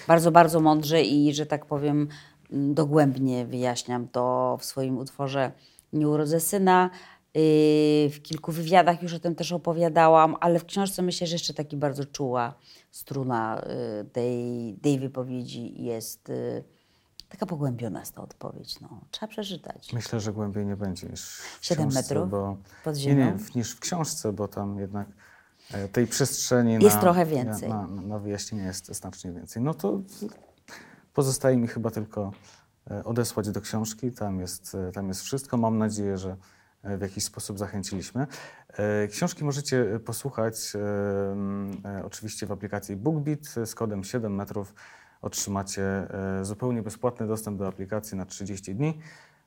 bardzo, 0.08 0.30
bardzo 0.32 0.60
mądrze 0.60 1.02
i, 1.02 1.34
że 1.34 1.46
tak 1.46 1.66
powiem, 1.66 2.08
mm, 2.52 2.74
dogłębnie 2.74 3.46
wyjaśniam 3.46 4.08
to 4.08 4.56
w 4.60 4.64
swoim 4.64 4.98
utworze 4.98 5.52
Nie 5.92 6.08
urodzę 6.08 6.40
syna. 6.40 6.90
Y, 7.36 8.10
W 8.12 8.22
kilku 8.22 8.52
wywiadach 8.52 9.02
już 9.02 9.14
o 9.14 9.18
tym 9.18 9.34
też 9.34 9.52
opowiadałam, 9.52 10.36
ale 10.40 10.58
w 10.58 10.64
książce 10.64 11.02
myślę, 11.02 11.26
że 11.26 11.34
jeszcze 11.34 11.54
taki 11.54 11.76
bardzo 11.76 12.04
czuła 12.04 12.54
struna 12.90 13.62
y, 14.00 14.04
tej, 14.04 14.74
tej 14.82 14.98
wypowiedzi 14.98 15.82
jest 15.82 16.30
y, 16.30 16.64
taka 17.30 17.46
pogłębiona 17.46 18.00
jest 18.00 18.14
ta 18.14 18.22
odpowiedź. 18.22 18.80
No, 18.80 19.00
trzeba 19.10 19.30
przeczytać. 19.30 19.92
Myślę, 19.92 20.20
że 20.20 20.32
głębiej 20.32 20.66
nie 20.66 20.76
będzie 20.76 21.06
niż 21.08 21.40
w 21.60 21.66
Siedem 21.66 21.88
książce, 21.88 22.00
metrów 22.14 22.30
bo 22.30 22.56
pod 22.84 22.94
nie, 22.96 23.00
ziemią? 23.02 23.24
nie, 23.32 23.38
w- 23.38 23.54
niż 23.54 23.72
w 23.76 23.80
książce, 23.80 24.32
bo 24.32 24.48
tam 24.48 24.78
jednak 24.78 25.08
e, 25.72 25.88
tej 25.88 26.06
przestrzeni 26.06 26.72
Jest 26.74 26.96
na, 26.96 27.00
trochę 27.02 27.26
więcej. 27.26 27.68
Na, 27.68 27.86
na, 27.86 28.02
na 28.02 28.18
wyjaśnienie 28.18 28.64
jest 28.64 28.86
znacznie 28.94 29.32
więcej. 29.32 29.62
No 29.62 29.74
to 29.74 30.00
pozostaje 31.14 31.56
mi 31.56 31.68
chyba 31.68 31.90
tylko 31.90 32.32
e, 32.90 33.04
odesłać 33.04 33.50
do 33.50 33.60
książki. 33.60 34.12
Tam 34.12 34.40
jest, 34.40 34.74
e, 34.74 34.92
tam 34.92 35.08
jest 35.08 35.20
wszystko. 35.22 35.56
Mam 35.56 35.78
nadzieję, 35.78 36.18
że 36.18 36.36
w 36.84 37.00
jakiś 37.00 37.24
sposób 37.24 37.58
zachęciliśmy. 37.58 38.26
Książki 39.10 39.44
możecie 39.44 40.00
posłuchać 40.04 40.72
oczywiście 42.04 42.46
w 42.46 42.52
aplikacji 42.52 42.96
BookBeat 42.96 43.44
z 43.64 43.74
kodem 43.74 44.04
7 44.04 44.34
metrów. 44.34 44.74
Otrzymacie 45.22 45.82
e, 45.82 46.44
zupełnie 46.44 46.82
bezpłatny 46.82 47.26
dostęp 47.26 47.58
do 47.58 47.68
aplikacji 47.68 48.16
na 48.16 48.26
30 48.26 48.74
dni, 48.74 48.98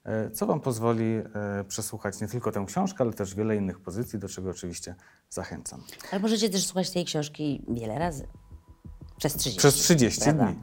e, 0.04 0.32
co 0.32 0.46
Wam 0.46 0.60
pozwoli 0.60 1.04
e, 1.04 1.64
przesłuchać 1.68 2.22
nie 2.22 2.28
tylko 2.28 2.52
tę 2.52 2.66
książkę, 2.68 3.04
ale 3.04 3.14
też 3.14 3.36
wiele 3.36 3.56
innych 3.56 3.80
pozycji, 3.80 4.20
do 4.20 4.30
czego 4.30 4.50
oczywiście 4.50 4.96
zachęcam. 5.30 5.84
Ale 6.12 6.22
możecie 6.22 6.50
też 6.50 6.66
słuchać 6.66 6.92
tej 6.92 7.06
książki 7.06 7.66
wiele 7.68 8.00
razy. 8.00 8.28
Przez 9.18 9.36
30. 9.36 9.60
Przez 9.60 9.76
30 9.76 10.22
prawda? 10.22 10.46
dni. 10.46 10.56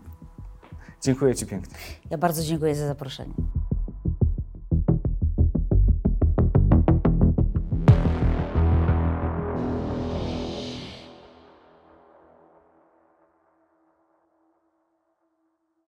Dziękuję 1.03 1.35
Ci 1.35 1.47
pięknie. 1.47 1.75
Ja 2.11 2.19
bardzo 2.19 2.43
dziękuję 2.43 2.75
za 2.75 2.87
zaproszenie. 2.87 3.35